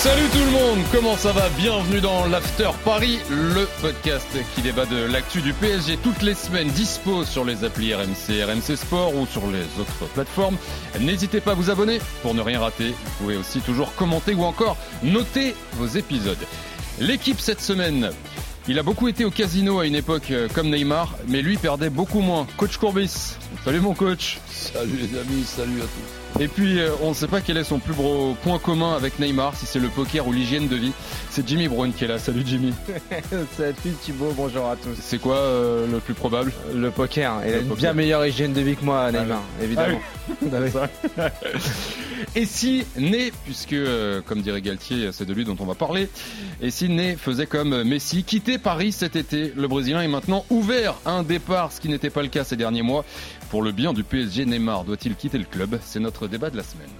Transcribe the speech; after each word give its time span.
Salut 0.00 0.28
tout 0.32 0.38
le 0.38 0.50
monde, 0.50 0.78
comment 0.92 1.14
ça 1.14 1.30
va? 1.32 1.50
Bienvenue 1.58 2.00
dans 2.00 2.24
l'After 2.24 2.70
Paris, 2.86 3.18
le 3.28 3.68
podcast 3.82 4.26
qui 4.54 4.62
débat 4.62 4.86
de 4.86 4.96
l'actu 4.96 5.42
du 5.42 5.52
PSG 5.52 5.98
toutes 5.98 6.22
les 6.22 6.32
semaines, 6.32 6.68
dispo 6.68 7.22
sur 7.22 7.44
les 7.44 7.64
applis 7.64 7.92
RMC, 7.92 8.42
RMC 8.42 8.76
Sport 8.76 9.14
ou 9.14 9.26
sur 9.26 9.46
les 9.48 9.60
autres 9.78 10.10
plateformes. 10.14 10.56
N'hésitez 11.00 11.42
pas 11.42 11.50
à 11.50 11.54
vous 11.54 11.68
abonner 11.68 12.00
pour 12.22 12.32
ne 12.32 12.40
rien 12.40 12.60
rater. 12.60 12.92
Vous 12.92 13.10
pouvez 13.18 13.36
aussi 13.36 13.60
toujours 13.60 13.94
commenter 13.94 14.32
ou 14.32 14.44
encore 14.44 14.78
noter 15.02 15.54
vos 15.74 15.88
épisodes. 15.88 16.46
L'équipe 16.98 17.38
cette 17.38 17.60
semaine, 17.60 18.08
il 18.68 18.78
a 18.78 18.82
beaucoup 18.82 19.06
été 19.06 19.26
au 19.26 19.30
casino 19.30 19.80
à 19.80 19.86
une 19.86 19.96
époque 19.96 20.30
euh, 20.30 20.48
comme 20.54 20.70
Neymar, 20.70 21.14
mais 21.28 21.42
lui 21.42 21.58
perdait 21.58 21.90
beaucoup 21.90 22.20
moins. 22.20 22.46
Coach 22.56 22.78
Courbis, 22.78 23.36
salut 23.66 23.80
mon 23.80 23.92
coach. 23.92 24.38
Salut 24.50 24.96
les 24.96 25.18
amis, 25.18 25.44
salut 25.44 25.82
à 25.82 25.84
tous. 25.84 26.19
Et 26.38 26.48
puis, 26.48 26.78
euh, 26.78 26.90
on 27.02 27.10
ne 27.10 27.14
sait 27.14 27.26
pas 27.26 27.40
quel 27.40 27.56
est 27.56 27.64
son 27.64 27.78
plus 27.78 27.94
gros 27.94 28.34
point 28.42 28.58
commun 28.58 28.94
avec 28.94 29.18
Neymar, 29.18 29.56
si 29.56 29.66
c'est 29.66 29.78
le 29.78 29.88
poker 29.88 30.26
ou 30.26 30.32
l'hygiène 30.32 30.68
de 30.68 30.76
vie. 30.76 30.92
C'est 31.28 31.46
Jimmy 31.46 31.68
Brown 31.68 31.92
qui 31.92 32.04
est 32.04 32.08
là. 32.08 32.18
Salut 32.18 32.42
Jimmy. 32.46 32.72
Salut 33.56 33.94
Thibaut, 34.02 34.32
bonjour 34.36 34.66
à 34.66 34.76
tous. 34.76 34.96
C'est 35.00 35.18
quoi 35.18 35.36
euh, 35.36 35.86
le 35.90 35.98
plus 35.98 36.14
probable? 36.14 36.52
Le 36.74 36.90
poker. 36.90 37.40
Il 37.46 37.54
a 37.54 37.58
une 37.58 37.68
poker. 37.68 37.76
bien 37.76 37.92
meilleure 37.92 38.24
hygiène 38.24 38.52
de 38.52 38.60
vie 38.60 38.76
que 38.76 38.84
moi, 38.84 39.10
Neymar, 39.12 39.42
évidemment. 39.62 40.00
Et 42.36 42.44
si 42.46 42.84
Né, 42.96 43.32
puisque, 43.44 43.72
euh, 43.72 44.20
comme 44.24 44.42
dirait 44.42 44.60
Galtier, 44.60 45.10
c'est 45.12 45.24
de 45.24 45.32
lui 45.32 45.44
dont 45.44 45.56
on 45.58 45.64
va 45.64 45.74
parler, 45.74 46.08
et 46.60 46.70
si 46.70 46.88
Né 46.88 47.16
faisait 47.16 47.46
comme 47.46 47.82
Messi, 47.82 48.24
quitter 48.24 48.58
Paris 48.58 48.92
cet 48.92 49.16
été, 49.16 49.52
le 49.56 49.68
Brésilien 49.68 50.02
est 50.02 50.08
maintenant 50.08 50.44
ouvert 50.50 50.96
à 51.04 51.12
un 51.12 51.22
départ, 51.22 51.72
ce 51.72 51.80
qui 51.80 51.88
n'était 51.88 52.10
pas 52.10 52.22
le 52.22 52.28
cas 52.28 52.44
ces 52.44 52.56
derniers 52.56 52.82
mois. 52.82 53.04
Pour 53.50 53.62
le 53.62 53.72
bien 53.72 53.92
du 53.92 54.04
PSG, 54.04 54.44
Neymar 54.44 54.84
doit-il 54.84 55.16
quitter 55.16 55.38
le 55.38 55.44
club? 55.44 55.80
C'est 55.84 55.98
notre 55.98 56.19
débat 56.28 56.50
de 56.50 56.56
la 56.56 56.62
semaine. 56.62 56.90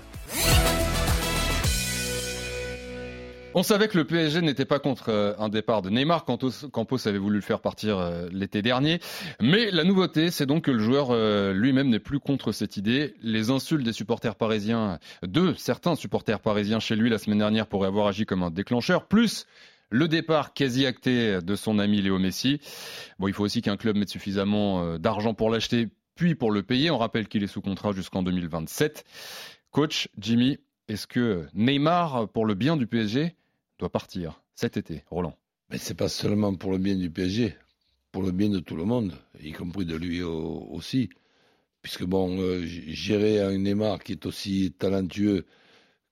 On 3.53 3.65
savait 3.65 3.89
que 3.89 3.99
le 3.99 4.05
PSG 4.05 4.43
n'était 4.43 4.65
pas 4.65 4.79
contre 4.79 5.09
euh, 5.09 5.35
un 5.39 5.49
départ 5.49 5.83
de 5.83 5.91
Neymar. 5.91 6.25
Campos, 6.25 6.69
Campos 6.71 7.09
avait 7.09 7.19
voulu 7.19 7.37
le 7.37 7.43
faire 7.43 7.61
partir 7.61 7.99
euh, 7.99 8.29
l'été 8.31 8.63
dernier. 8.63 9.01
Mais 9.41 9.73
la 9.73 9.83
nouveauté, 9.83 10.31
c'est 10.31 10.47
donc 10.47 10.67
que 10.67 10.71
le 10.71 10.79
joueur 10.79 11.09
euh, 11.11 11.53
lui-même 11.53 11.89
n'est 11.89 11.99
plus 11.99 12.21
contre 12.21 12.53
cette 12.53 12.77
idée. 12.77 13.15
Les 13.23 13.51
insultes 13.51 13.83
des 13.83 13.93
supporters 13.93 14.37
parisiens, 14.37 15.01
de 15.25 15.53
certains 15.55 15.97
supporters 15.97 16.39
parisiens 16.39 16.79
chez 16.79 16.95
lui 16.95 17.11
la 17.11 17.19
semaine 17.19 17.39
dernière 17.39 17.67
pourraient 17.67 17.89
avoir 17.89 18.07
agi 18.07 18.25
comme 18.25 18.45
un 18.45 18.51
déclencheur, 18.51 19.09
plus 19.09 19.47
le 19.91 20.07
départ 20.07 20.55
quasi 20.55 20.87
acté 20.87 21.41
de 21.43 21.57
son 21.57 21.81
ami 21.81 22.01
Léo 22.03 22.21
Messi. 22.21 22.61
Bon, 23.19 23.27
il 23.27 23.35
faut 23.35 23.43
aussi 23.43 23.63
qu'un 23.63 23.77
club 23.77 23.97
mette 23.97 24.11
suffisamment 24.11 24.97
d'argent 24.99 25.35
pour 25.35 25.51
l'acheter, 25.51 25.89
puis 26.21 26.35
pour 26.35 26.51
le 26.53 26.63
payer. 26.63 26.91
On 26.91 26.99
rappelle 26.99 27.29
qu'il 27.29 27.43
est 27.43 27.47
sous 27.47 27.63
contrat 27.63 27.93
jusqu'en 27.93 28.23
2027. 28.23 29.07
Coach 29.71 30.09
Jimmy, 30.19 30.59
est-ce 30.87 31.07
que 31.07 31.47
Neymar, 31.55 32.29
pour 32.29 32.45
le 32.45 32.53
bien 32.53 32.77
du 32.77 32.87
PSG, 32.87 33.35
doit 33.79 33.89
partir 33.89 34.43
cet 34.55 34.77
été 34.77 35.03
Roland? 35.11 35.35
Mais 35.71 35.79
c'est 35.79 35.95
pas 35.95 36.11
seulement 36.11 36.55
pour 36.55 36.73
le 36.73 36.79
bien 36.79 36.95
du 36.97 37.09
PSG, 37.11 37.57
pour 38.13 38.23
le 38.23 38.33
bien 38.33 38.51
de 38.51 38.59
tout 38.59 38.77
le 38.77 38.85
monde, 38.85 39.15
y 39.43 39.53
compris 39.53 39.87
de 39.87 39.97
lui 39.97 40.23
au- 40.23 40.69
aussi. 40.71 41.09
Puisque 41.81 42.05
bon, 42.05 42.39
euh, 42.39 42.67
gérer 42.67 43.41
un 43.41 43.57
Neymar 43.57 44.01
qui 44.01 44.13
est 44.13 44.27
aussi 44.27 44.75
talentueux 44.79 45.47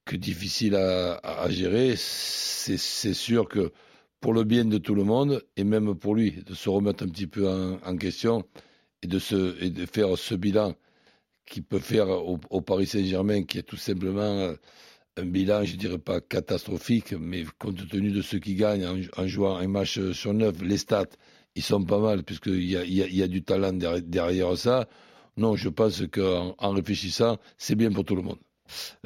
que 0.07 0.17
difficile 0.17 0.75
à, 0.75 1.51
gérer, 1.51 1.97
c'est 1.97 2.79
sûr 3.13 3.47
que 3.47 3.75
pour 4.23 4.33
le 4.33 4.45
bien 4.45 4.65
de 4.65 4.79
tout 4.79 4.95
le 4.95 5.05
monde, 5.05 5.45
et 5.59 5.65
même 5.65 5.95
pour 5.95 6.15
lui, 6.15 6.43
de 6.47 6.55
se 6.55 6.71
remettre 6.71 7.05
un 7.05 7.09
petit 7.09 7.27
peu 7.27 7.47
en 7.47 7.97
question 7.99 8.47
et 9.03 9.07
de, 9.07 9.19
se, 9.19 9.63
et 9.63 9.71
de 9.71 9.87
faire 9.87 10.17
ce 10.17 10.35
bilan 10.35 10.75
qu'il 11.47 11.63
peut 11.63 11.79
faire 11.79 12.09
au, 12.09 12.61
Paris 12.61 12.87
Saint-Germain, 12.87 13.45
qui 13.45 13.59
est 13.59 13.63
tout 13.63 13.77
simplement 13.77 14.21
euh, 14.21 14.55
un 15.17 15.25
bilan, 15.25 15.65
je 15.65 15.77
dirais 15.77 15.99
pas 15.99 16.21
catastrophique, 16.21 17.13
mais 17.13 17.45
compte 17.59 17.89
tenu 17.89 18.11
de 18.11 18.23
ceux 18.23 18.39
qui 18.39 18.55
gagnent 18.55 18.87
en, 19.17 19.27
jouant 19.27 19.57
un 19.57 19.67
match 19.67 19.99
sur 20.13 20.35
neuf, 20.35 20.61
les 20.63 20.77
stats, 20.77 21.07
ils 21.55 21.63
sont 21.63 21.85
pas 21.85 21.99
mal, 21.99 22.23
puisqu'il 22.23 22.65
y 22.65 22.77
a, 22.77 22.85
y, 22.85 23.23
a, 23.23 23.27
du 23.27 23.43
talent 23.43 23.73
derrière, 23.73 24.57
ça. 24.57 24.89
Non, 25.37 25.57
je 25.57 25.69
pense 25.69 26.03
qu'en 26.13 26.55
en 26.59 26.71
réfléchissant, 26.71 27.39
c'est 27.57 27.75
bien 27.75 27.91
pour 27.91 28.05
tout 28.05 28.17
le 28.17 28.23
monde. 28.23 28.39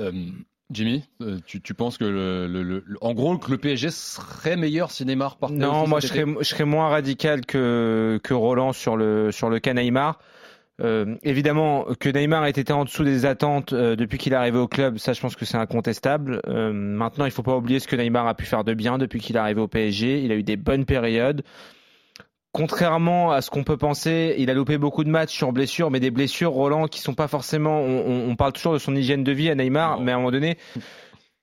Euh, 0.00 0.30
Jimmy, 0.72 1.04
euh, 1.20 1.38
tu, 1.46 1.60
tu 1.60 1.74
penses 1.74 1.98
que, 1.98 2.04
le, 2.04 2.46
le- 2.46 2.62
le- 2.62 2.84
en 3.00 3.12
gros, 3.14 3.36
que 3.38 3.50
le 3.50 3.58
PSG 3.58 3.90
serait 3.90 4.56
meilleur 4.56 4.90
si 4.90 5.04
Neymar 5.04 5.36
partait 5.36 5.54
Non, 5.56 5.86
moi 5.86 6.00
je 6.00 6.06
serais, 6.08 6.20
été 6.22 6.34
je 6.40 6.44
serais 6.44 6.64
moins 6.64 6.88
radical 6.88 7.44
que, 7.46 8.18
que 8.22 8.34
Roland 8.34 8.72
sur 8.72 8.96
le, 8.96 9.30
sur 9.32 9.50
le 9.50 9.58
cas 9.58 9.74
Neymar. 9.74 10.18
Euh, 10.80 11.16
évidemment, 11.22 11.84
que 12.00 12.08
Neymar 12.08 12.46
ait 12.46 12.50
été 12.50 12.72
en 12.72 12.84
dessous 12.84 13.04
des 13.04 13.26
attentes 13.26 13.72
euh, 13.72 13.94
depuis 13.94 14.16
qu'il 14.18 14.32
est 14.32 14.36
arrivé 14.36 14.58
au 14.58 14.66
club, 14.66 14.98
ça 14.98 15.12
je 15.12 15.20
pense 15.20 15.36
que 15.36 15.44
c'est 15.44 15.58
incontestable. 15.58 16.40
Euh, 16.48 16.72
maintenant, 16.72 17.26
il 17.26 17.30
faut 17.30 17.42
pas 17.42 17.56
oublier 17.56 17.78
ce 17.78 17.86
que 17.86 17.94
Neymar 17.94 18.26
a 18.26 18.34
pu 18.34 18.46
faire 18.46 18.64
de 18.64 18.72
bien 18.74 18.98
depuis 18.98 19.20
qu'il 19.20 19.36
est 19.36 19.38
arrivé 19.38 19.60
au 19.60 19.68
PSG. 19.68 20.22
Il 20.24 20.32
a 20.32 20.34
eu 20.34 20.42
des 20.42 20.56
bonnes 20.56 20.86
périodes. 20.86 21.42
Contrairement 22.52 23.30
à 23.32 23.40
ce 23.40 23.48
qu'on 23.48 23.64
peut 23.64 23.78
penser, 23.78 24.34
il 24.36 24.50
a 24.50 24.54
loupé 24.54 24.76
beaucoup 24.76 25.04
de 25.04 25.08
matchs 25.08 25.32
sur 25.34 25.52
blessure, 25.52 25.90
mais 25.90 26.00
des 26.00 26.10
blessures, 26.10 26.50
Roland, 26.52 26.86
qui 26.86 27.00
sont 27.00 27.14
pas 27.14 27.26
forcément. 27.26 27.80
On, 27.80 28.28
on- 28.30 28.36
parle 28.36 28.52
toujours 28.52 28.74
de 28.74 28.78
son 28.78 28.94
hygiène 28.94 29.24
de 29.24 29.32
vie 29.32 29.48
à 29.48 29.54
Neymar, 29.54 29.98
Non. 29.98 30.04
mais 30.04 30.12
à 30.12 30.16
un 30.16 30.18
moment 30.18 30.30
donné, 30.32 30.58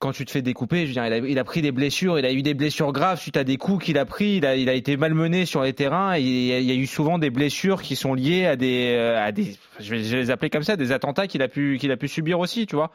quand 0.00 0.12
tu 0.12 0.24
te 0.24 0.30
fais 0.30 0.40
découper, 0.40 0.84
il 0.84 0.98
a, 1.38 1.44
pris 1.44 1.60
des 1.60 1.72
blessures, 1.72 2.18
il 2.18 2.24
a 2.24 2.32
eu 2.32 2.40
des 2.40 2.54
blessures 2.54 2.90
graves 2.90 3.20
suite 3.20 3.36
à 3.36 3.44
des 3.44 3.58
coups 3.58 3.84
qu'il 3.84 3.98
a 3.98 4.06
pris, 4.06 4.36
il 4.36 4.46
a, 4.46 4.54
été 4.54 4.96
malmené 4.96 5.44
sur 5.44 5.62
les 5.62 5.74
terrains, 5.74 6.16
il 6.16 6.26
y, 6.26 6.72
a, 6.72 6.74
eu 6.74 6.86
souvent 6.86 7.18
des 7.18 7.28
blessures 7.28 7.82
qui 7.82 7.96
sont 7.96 8.14
liées 8.14 8.46
à 8.46 8.56
des, 8.56 8.94
euh, 8.96 9.30
je 9.78 9.94
vais, 9.94 9.98
les 9.98 10.30
appeler 10.30 10.48
comme 10.48 10.62
ça, 10.62 10.76
des 10.76 10.92
attentats 10.92 11.26
qu'il 11.26 11.42
a 11.42 11.48
pu, 11.48 11.78
subir 12.08 12.40
aussi, 12.40 12.66
tu 12.66 12.76
vois. 12.76 12.92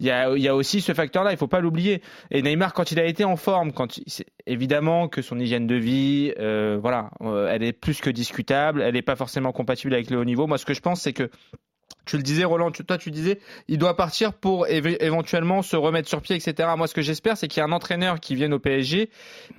Il 0.00 0.06
y 0.06 0.10
a, 0.10 0.56
aussi 0.56 0.80
ce 0.80 0.92
facteur-là, 0.92 1.30
il 1.30 1.38
faut 1.38 1.46
pas 1.46 1.60
l'oublier. 1.60 2.02
Et 2.32 2.42
Neymar, 2.42 2.72
quand 2.72 2.90
il 2.90 2.98
a 2.98 3.04
été 3.04 3.22
en 3.22 3.36
forme, 3.36 3.70
évidemment 4.46 5.06
que 5.06 5.22
son 5.22 5.38
hygiène 5.38 5.68
de 5.68 5.76
vie, 5.76 6.32
euh, 6.40 6.78
voilà, 6.82 7.10
euh, 7.20 7.48
elle 7.48 7.62
est 7.62 7.72
plus 7.72 8.00
que 8.00 8.10
discutable, 8.10 8.82
elle 8.82 8.94
n'est 8.94 9.02
pas 9.02 9.14
forcément 9.14 9.52
compatible 9.52 9.94
avec 9.94 10.10
le 10.10 10.18
haut 10.18 10.24
niveau. 10.24 10.48
Moi, 10.48 10.58
ce 10.58 10.66
que 10.66 10.74
je 10.74 10.80
pense, 10.80 11.02
c'est 11.02 11.12
que 11.12 11.30
tu 12.10 12.16
le 12.16 12.22
disais, 12.22 12.44
Roland, 12.44 12.70
tu- 12.70 12.84
toi 12.84 12.98
tu 12.98 13.10
disais, 13.10 13.38
il 13.68 13.78
doit 13.78 13.96
partir 13.96 14.32
pour 14.32 14.66
éve- 14.66 14.96
éventuellement 15.00 15.62
se 15.62 15.76
remettre 15.76 16.08
sur 16.08 16.20
pied, 16.20 16.34
etc. 16.36 16.68
Moi, 16.76 16.86
ce 16.88 16.94
que 16.94 17.02
j'espère, 17.02 17.36
c'est 17.36 17.46
qu'il 17.48 17.60
y 17.60 17.62
a 17.62 17.66
un 17.66 17.72
entraîneur 17.72 18.18
qui 18.20 18.34
vienne 18.34 18.52
au 18.52 18.58
PSG 18.58 19.08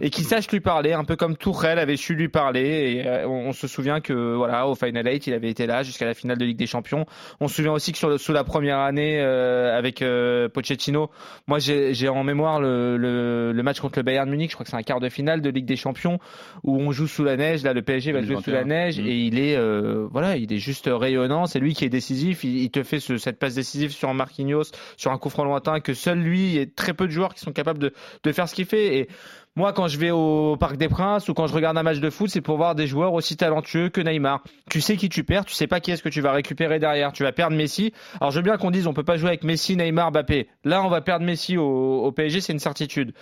et 0.01 0.09
qui 0.09 0.23
sache 0.23 0.50
lui 0.51 0.59
parler, 0.59 0.94
un 0.94 1.03
peu 1.06 1.16
comme 1.16 1.38
Tourelle 1.38 1.79
avait 1.79 1.95
su 1.97 2.13
lui 2.16 2.28
parler. 2.29 2.61
Et 3.01 3.07
euh, 3.07 3.28
on, 3.28 3.47
on 3.50 3.53
se 3.53 3.67
souvient 3.67 4.01
que 4.01 4.35
voilà, 4.35 4.67
au 4.67 4.75
Final 4.75 5.06
8, 5.07 5.28
il 5.28 5.34
avait 5.34 5.50
été 5.50 5.66
là 5.66 5.84
jusqu'à 5.84 6.06
la 6.06 6.13
finale 6.13 6.38
de 6.38 6.45
Ligue 6.45 6.57
des 6.57 6.67
Champions. 6.67 7.06
On 7.40 7.47
se 7.47 7.56
souvient 7.56 7.72
aussi 7.73 7.91
que 7.94 7.97
sur 7.97 8.09
le- 8.09 8.17
sous 8.17 8.34
la 8.34 8.44
première 8.44 8.79
année 8.79 9.19
euh, 9.22 9.78
avec 9.78 10.01
euh, 10.01 10.50
Pochettino, 10.50 11.09
moi 11.47 11.59
j'ai 11.59 12.09
en 12.09 12.23
mémoire 12.23 12.59
le, 12.59 12.97
le, 12.97 13.53
le 13.53 13.63
match 13.63 13.79
contre 13.79 14.00
le 14.00 14.03
Bayern 14.03 14.29
Munich. 14.29 14.50
Je 14.51 14.56
crois 14.56 14.66
que 14.66 14.69
c'est 14.72 14.78
un 14.78 14.84
quart 14.84 15.00
de 15.00 15.09
finale 15.09 15.41
de 15.41 15.50
Ligue 15.50 15.66
des 15.66 15.75
Champions 15.78 16.19
où 16.63 16.78
on 16.78 16.91
joue 16.91 17.07
sous 17.07 17.23
la 17.23 17.38
neige. 17.38 17.63
Là, 17.63 17.73
le 17.73 17.81
PSG 17.81 18.11
va 18.11 18.22
jouer 18.22 18.35
sous 18.44 18.51
la 18.51 18.63
2021. 18.63 18.66
neige 18.66 19.00
Mhm. 19.00 19.07
et 19.07 19.16
il 19.16 19.40
est 19.40 19.56
euh, 19.56 20.07
voilà, 20.11 20.35
il 20.38 20.51
est 20.51 20.57
juste 20.57 20.90
rayonnant. 20.91 21.45
C'est 21.45 21.59
lui 21.59 21.73
qui 21.73 21.85
est 21.85 21.90
décisif. 21.90 22.41
Il, 22.44 22.69
te 22.72 22.84
fait 22.84 23.00
ce- 23.00 23.18
cette 23.18 23.40
passe 23.40 23.56
décisive 23.56 23.91
sur 23.91 24.13
Marquinhos, 24.13 24.72
sur 24.97 25.12
un 25.12 25.18
coup 25.18 25.29
franc 25.29 25.44
lointain 25.44 25.79
que 25.79 25.94
seul 25.94 26.19
lui 26.19 26.57
et 26.57 26.69
très 26.69 26.94
peu 26.94 27.07
de 27.07 27.12
joueurs 27.12 27.34
qui 27.34 27.41
sont 27.41 27.52
capables 27.52 27.79
de, 27.79 28.31
faire 28.31 28.47
ce 28.47 28.56
qu'il 28.56 28.66
fait. 28.66 28.97
Et 28.97 29.07
moi, 29.56 29.74
quand 29.74 29.88
je 29.88 29.97
vais 29.97 30.12
au 30.12 30.56
Parc 30.57 30.78
des 30.78 30.88
Princes 30.88 31.28
ou 31.29 31.34
quand 31.34 31.47
je 31.47 31.53
regarde 31.53 31.78
un 31.78 31.84
match 31.84 32.00
de 32.00 32.09
foot, 32.09 32.29
c'est 32.29 32.41
pour 32.41 32.57
voir 32.57 32.75
des 32.75 32.88
joueurs 32.88 33.13
aussi 33.13 33.35
talentueux 33.38 33.90
que 33.90 34.02
Neymar. 34.02 34.44
Tu 34.69 34.81
sais 34.81 34.96
qui 34.97 35.09
tu 35.09 35.24
perds, 35.24 35.46
tu 35.46 35.53
sais 35.53 35.68
pas 35.68 35.79
qui 35.79 35.91
est-ce 35.91 36.03
que 36.03 36.09
tu 36.09 36.22
vas 36.22 36.31
récupérer 36.31 36.79
derrière. 36.79 37.12
Tu 37.12 37.24
vas 37.24 37.31
perdre 37.31 37.56
Messi. 37.56 37.94
Alors 38.19 38.31
je 38.31 38.38
veux 38.38 38.43
bien 38.43 38.58
qu'on 38.58 38.72
dise 38.72 38.88
on 38.88 38.93
peut 38.93 39.03
pas 39.03 39.17
jouer 39.17 39.29
avec 39.29 39.43
Messi, 39.43 39.76
Neymar, 39.76 40.11
Mbappé. 40.11 40.47
Là, 40.64 40.84
on 40.84 40.90
va 40.90 41.02
perdre 41.02 41.26
Messi 41.26 41.58
au 41.58 42.11
PSG, 42.11 42.41
c'est 42.41 42.53
une 42.53 42.59
certitude. 42.59 43.14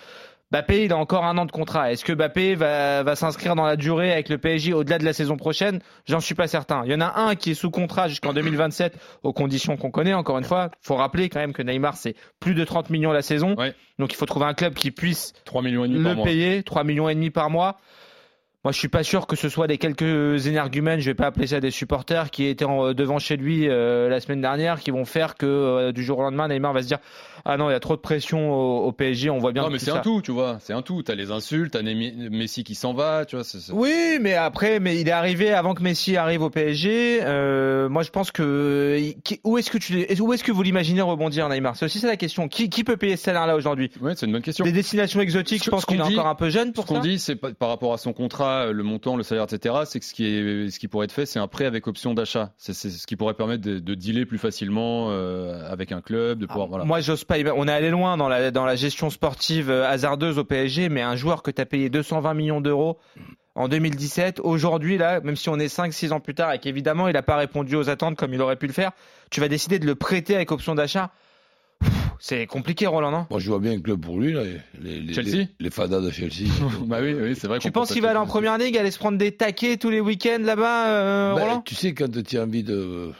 Mbappé, 0.52 0.84
il 0.84 0.92
a 0.92 0.96
encore 0.96 1.24
un 1.24 1.38
an 1.38 1.44
de 1.44 1.52
contrat. 1.52 1.92
Est-ce 1.92 2.04
que 2.04 2.12
Mbappé 2.12 2.56
va, 2.56 3.04
va 3.04 3.14
s'inscrire 3.14 3.54
dans 3.54 3.66
la 3.66 3.76
durée 3.76 4.12
avec 4.12 4.28
le 4.28 4.38
PSG 4.38 4.72
au-delà 4.72 4.98
de 4.98 5.04
la 5.04 5.12
saison 5.12 5.36
prochaine? 5.36 5.80
J'en 6.06 6.18
suis 6.18 6.34
pas 6.34 6.48
certain. 6.48 6.82
Il 6.84 6.90
y 6.90 6.94
en 6.94 7.00
a 7.00 7.20
un 7.20 7.36
qui 7.36 7.52
est 7.52 7.54
sous 7.54 7.70
contrat 7.70 8.08
jusqu'en 8.08 8.32
2027 8.32 8.98
aux 9.22 9.32
conditions 9.32 9.76
qu'on 9.76 9.92
connaît. 9.92 10.12
Encore 10.12 10.38
une 10.38 10.44
fois, 10.44 10.70
faut 10.80 10.96
rappeler 10.96 11.28
quand 11.28 11.38
même 11.38 11.52
que 11.52 11.62
Neymar 11.62 11.96
c'est 11.96 12.16
plus 12.40 12.54
de 12.54 12.64
30 12.64 12.90
millions 12.90 13.12
la 13.12 13.22
saison. 13.22 13.54
Ouais. 13.56 13.74
Donc 14.00 14.12
il 14.12 14.16
faut 14.16 14.26
trouver 14.26 14.46
un 14.46 14.54
club 14.54 14.74
qui 14.74 14.90
puisse 14.90 15.34
3 15.44 15.62
millions 15.62 15.84
et 15.84 15.88
demi 15.88 16.02
par 16.02 16.10
le 16.10 16.16
mois. 16.16 16.24
payer, 16.24 16.62
3 16.64 16.82
millions 16.84 17.08
et 17.08 17.14
demi 17.14 17.30
par 17.30 17.48
mois. 17.50 17.76
Moi, 18.62 18.72
je 18.72 18.78
suis 18.78 18.88
pas 18.88 19.02
sûr 19.02 19.26
que 19.26 19.36
ce 19.36 19.48
soit 19.48 19.66
des 19.66 19.78
quelques 19.78 20.46
énergumènes, 20.46 21.00
je 21.00 21.06
vais 21.06 21.14
pas 21.14 21.26
appeler 21.26 21.46
ça 21.46 21.60
des 21.60 21.70
supporters, 21.70 22.30
qui 22.30 22.44
étaient 22.44 22.66
en- 22.66 22.92
devant 22.92 23.18
chez 23.18 23.38
lui 23.38 23.66
euh, 23.66 24.10
la 24.10 24.20
semaine 24.20 24.42
dernière, 24.42 24.80
qui 24.80 24.90
vont 24.90 25.06
faire 25.06 25.36
que 25.36 25.46
euh, 25.46 25.92
du 25.92 26.04
jour 26.04 26.18
au 26.18 26.22
lendemain, 26.22 26.46
Neymar 26.48 26.74
va 26.74 26.82
se 26.82 26.86
dire 26.86 26.98
ah 27.46 27.56
non, 27.56 27.70
il 27.70 27.72
y 27.72 27.74
a 27.76 27.80
trop 27.80 27.96
de 27.96 28.02
pression 28.02 28.52
au, 28.52 28.84
au 28.88 28.92
PSG, 28.92 29.30
on 29.30 29.38
voit 29.38 29.52
bien. 29.52 29.62
Non, 29.62 29.70
mais 29.70 29.78
c'est 29.78 29.92
ça. 29.92 29.96
un 29.96 30.00
tout, 30.00 30.20
tu 30.20 30.30
vois. 30.30 30.58
C'est 30.60 30.74
un 30.74 30.82
tout. 30.82 31.02
T'as 31.02 31.14
les 31.14 31.30
insultes, 31.30 31.72
t'as 31.72 31.80
Messi 31.82 32.62
qui 32.62 32.74
s'en 32.74 32.92
va, 32.92 33.24
tu 33.24 33.36
vois. 33.36 33.44
c'est- 33.46 33.60
c'est- 33.60 33.72
Oui, 33.72 34.18
mais 34.20 34.34
après, 34.34 34.78
mais 34.78 35.00
il 35.00 35.08
est 35.08 35.12
arrivé 35.12 35.54
avant 35.54 35.72
que 35.72 35.82
Messi 35.82 36.18
arrive 36.18 36.42
au 36.42 36.50
PSG. 36.50 37.20
Euh, 37.22 37.88
moi, 37.88 38.02
je 38.02 38.10
pense 38.10 38.30
que 38.30 39.00
où 39.44 39.56
est-ce 39.56 39.70
que 39.70 39.78
tu 39.78 40.06
où 40.20 40.32
est-ce 40.34 40.44
que 40.44 40.52
vous 40.52 40.62
l'imaginez 40.62 41.00
rebondir, 41.00 41.48
Neymar? 41.48 41.76
C'est 41.76 41.86
aussi 41.86 41.98
ça 41.98 42.08
la 42.08 42.18
question. 42.18 42.46
Qui, 42.46 42.68
qui 42.68 42.84
peut 42.84 42.98
payer 42.98 43.16
ce 43.16 43.24
salaire-là 43.24 43.56
aujourd'hui? 43.56 43.90
Ouais, 44.02 44.12
c'est 44.16 44.26
une 44.26 44.32
bonne 44.32 44.42
question. 44.42 44.66
Des 44.66 44.72
destinations 44.72 45.22
exotiques, 45.22 45.60
Ce 45.60 45.64
je 45.64 45.70
pense 45.70 45.86
qu'il 45.86 45.98
est 45.98 46.04
dit- 46.04 46.12
encore 46.12 46.26
un 46.26 46.34
peu 46.34 46.50
jeune 46.50 46.74
pour 46.74 46.84
Ce 46.84 46.88
qu'on 46.88 46.96
ça. 46.96 47.00
dit, 47.00 47.18
c'est 47.18 47.36
par 47.36 47.70
rapport 47.70 47.94
à 47.94 47.98
son 47.98 48.12
contrat, 48.12 48.49
euh, 48.49 48.49
le 48.72 48.82
montant, 48.82 49.16
le 49.16 49.22
salaire, 49.22 49.44
etc. 49.44 49.74
C'est 49.84 50.00
que 50.00 50.06
ce 50.06 50.14
qui 50.14 50.26
est, 50.26 50.70
ce 50.70 50.78
qui 50.78 50.88
pourrait 50.88 51.04
être 51.04 51.12
fait, 51.12 51.26
c'est 51.26 51.38
un 51.38 51.48
prêt 51.48 51.64
avec 51.66 51.86
option 51.86 52.14
d'achat. 52.14 52.52
C'est 52.56 52.72
ce 52.74 53.06
qui 53.06 53.16
pourrait 53.16 53.34
permettre 53.34 53.62
de, 53.62 53.78
de 53.78 53.94
dealer 53.94 54.26
plus 54.26 54.38
facilement 54.38 55.08
euh, 55.10 55.70
avec 55.70 55.92
un 55.92 56.00
club, 56.00 56.38
de 56.38 56.46
pouvoir. 56.46 56.68
voilà. 56.68 56.84
Ah, 56.84 56.86
Moi, 56.86 57.00
j'ose 57.00 57.24
pas. 57.24 57.36
On 57.56 57.68
est 57.68 57.72
allé 57.72 57.90
loin 57.90 58.16
dans 58.16 58.28
la 58.28 58.50
dans 58.50 58.64
la 58.64 58.76
gestion 58.76 59.10
sportive 59.10 59.70
euh, 59.70 59.86
hasardeuse 59.88 60.38
au 60.38 60.44
PSG, 60.44 60.88
mais 60.88 61.02
un 61.02 61.16
joueur 61.16 61.42
que 61.42 61.50
tu 61.50 61.60
as 61.60 61.66
payé 61.66 61.90
220 61.90 62.34
millions 62.34 62.60
d'euros 62.60 62.98
en 63.54 63.68
2017, 63.68 64.40
aujourd'hui 64.40 64.96
là, 64.96 65.20
même 65.20 65.36
si 65.36 65.48
on 65.48 65.58
est 65.58 65.74
5-6 65.74 66.12
ans 66.12 66.20
plus 66.20 66.34
tard 66.34 66.52
et 66.52 66.58
qu'évidemment 66.58 67.08
il 67.08 67.14
n'a 67.14 67.22
pas 67.22 67.36
répondu 67.36 67.74
aux 67.76 67.90
attentes 67.90 68.16
comme 68.16 68.32
il 68.32 68.40
aurait 68.40 68.56
pu 68.56 68.66
le 68.66 68.72
faire, 68.72 68.92
tu 69.30 69.40
vas 69.40 69.48
décider 69.48 69.78
de 69.78 69.86
le 69.86 69.94
prêter 69.94 70.34
avec 70.36 70.52
option 70.52 70.74
d'achat. 70.74 71.10
C'est 72.22 72.46
compliqué, 72.46 72.86
Roland, 72.86 73.10
non? 73.10 73.26
Moi, 73.30 73.40
je 73.40 73.48
vois 73.48 73.58
bien 73.60 73.72
un 73.72 73.80
club 73.80 74.00
pour 74.02 74.20
lui, 74.20 74.32
là, 74.34 74.42
les, 74.78 75.00
les, 75.00 75.14
Chelsea? 75.14 75.36
les, 75.36 75.48
les 75.58 75.70
fadas 75.70 76.00
de 76.00 76.10
Chelsea. 76.10 76.46
bah 76.86 76.98
oui, 77.00 77.14
oui, 77.14 77.34
c'est 77.34 77.46
vrai. 77.48 77.58
Tu 77.58 77.70
penses 77.72 77.88
pense 77.88 77.92
qu'il 77.94 78.02
va 78.02 78.10
aller 78.10 78.18
en 78.18 78.26
première 78.26 78.58
ligue, 78.58 78.76
aller 78.76 78.90
se 78.90 78.98
prendre 78.98 79.16
des 79.16 79.32
taquets 79.32 79.78
tous 79.78 79.88
les 79.90 80.00
week-ends 80.00 80.38
là-bas, 80.42 80.88
euh, 80.90 81.34
Ben, 81.34 81.40
Roland? 81.40 81.62
tu 81.62 81.74
sais, 81.74 81.94
quand 81.94 82.10
tu 82.22 82.38
as 82.38 82.42
envie 82.42 82.62
de, 82.62 83.10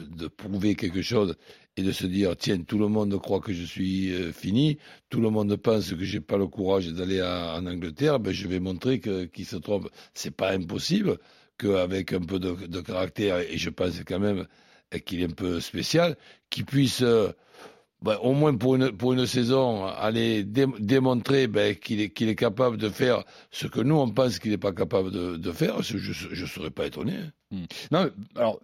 de 0.00 0.26
prouver 0.26 0.74
quelque 0.74 1.02
chose 1.02 1.36
et 1.76 1.82
de 1.82 1.92
se 1.92 2.06
dire, 2.06 2.36
tiens, 2.36 2.58
tout 2.60 2.78
le 2.78 2.88
monde 2.88 3.16
croit 3.20 3.38
que 3.38 3.52
je 3.52 3.62
suis 3.62 4.12
euh, 4.12 4.32
fini, 4.32 4.78
tout 5.08 5.20
le 5.20 5.30
monde 5.30 5.54
pense 5.56 5.92
que 5.92 6.02
j'ai 6.02 6.18
pas 6.20 6.36
le 6.36 6.48
courage 6.48 6.88
d'aller 6.88 7.22
en 7.22 7.64
Angleterre, 7.64 8.18
ben, 8.18 8.32
je 8.32 8.48
vais 8.48 8.58
montrer 8.58 8.98
que- 8.98 9.26
qu'il 9.26 9.46
se 9.46 9.54
trompe. 9.56 9.88
C'est 10.14 10.34
pas 10.34 10.50
impossible 10.50 11.18
qu'avec 11.58 12.12
un 12.12 12.20
peu 12.20 12.40
de, 12.40 12.66
de 12.66 12.80
caractère, 12.80 13.38
et 13.38 13.56
je 13.56 13.70
pense 13.70 14.00
quand 14.04 14.18
même 14.18 14.46
qu'il 15.06 15.20
est 15.22 15.26
un 15.26 15.30
peu 15.30 15.60
spécial, 15.60 16.16
qu'il 16.50 16.64
puisse, 16.64 17.02
euh, 17.02 17.28
ben, 18.02 18.16
au 18.22 18.32
moins 18.32 18.54
pour 18.56 18.76
une, 18.76 18.92
pour 18.92 19.12
une 19.12 19.26
saison, 19.26 19.86
aller 19.86 20.44
dé- 20.44 20.66
démontrer 20.78 21.46
ben, 21.48 21.74
qu'il 21.74 22.00
est, 22.00 22.10
qu'il 22.10 22.28
est 22.28 22.36
capable 22.36 22.76
de 22.76 22.88
faire 22.88 23.24
ce 23.50 23.66
que 23.66 23.80
nous, 23.80 23.96
on 23.96 24.08
pense 24.10 24.38
qu'il 24.38 24.50
n'est 24.52 24.58
pas 24.58 24.72
capable 24.72 25.10
de, 25.10 25.36
de 25.36 25.52
faire. 25.52 25.82
Je 25.82 25.96
ne 25.98 26.46
serais 26.46 26.70
pas 26.70 26.86
étonné. 26.86 27.14
hein. 27.52 27.56
Non, 27.90 28.04
mais, 28.04 28.10
alors. 28.40 28.60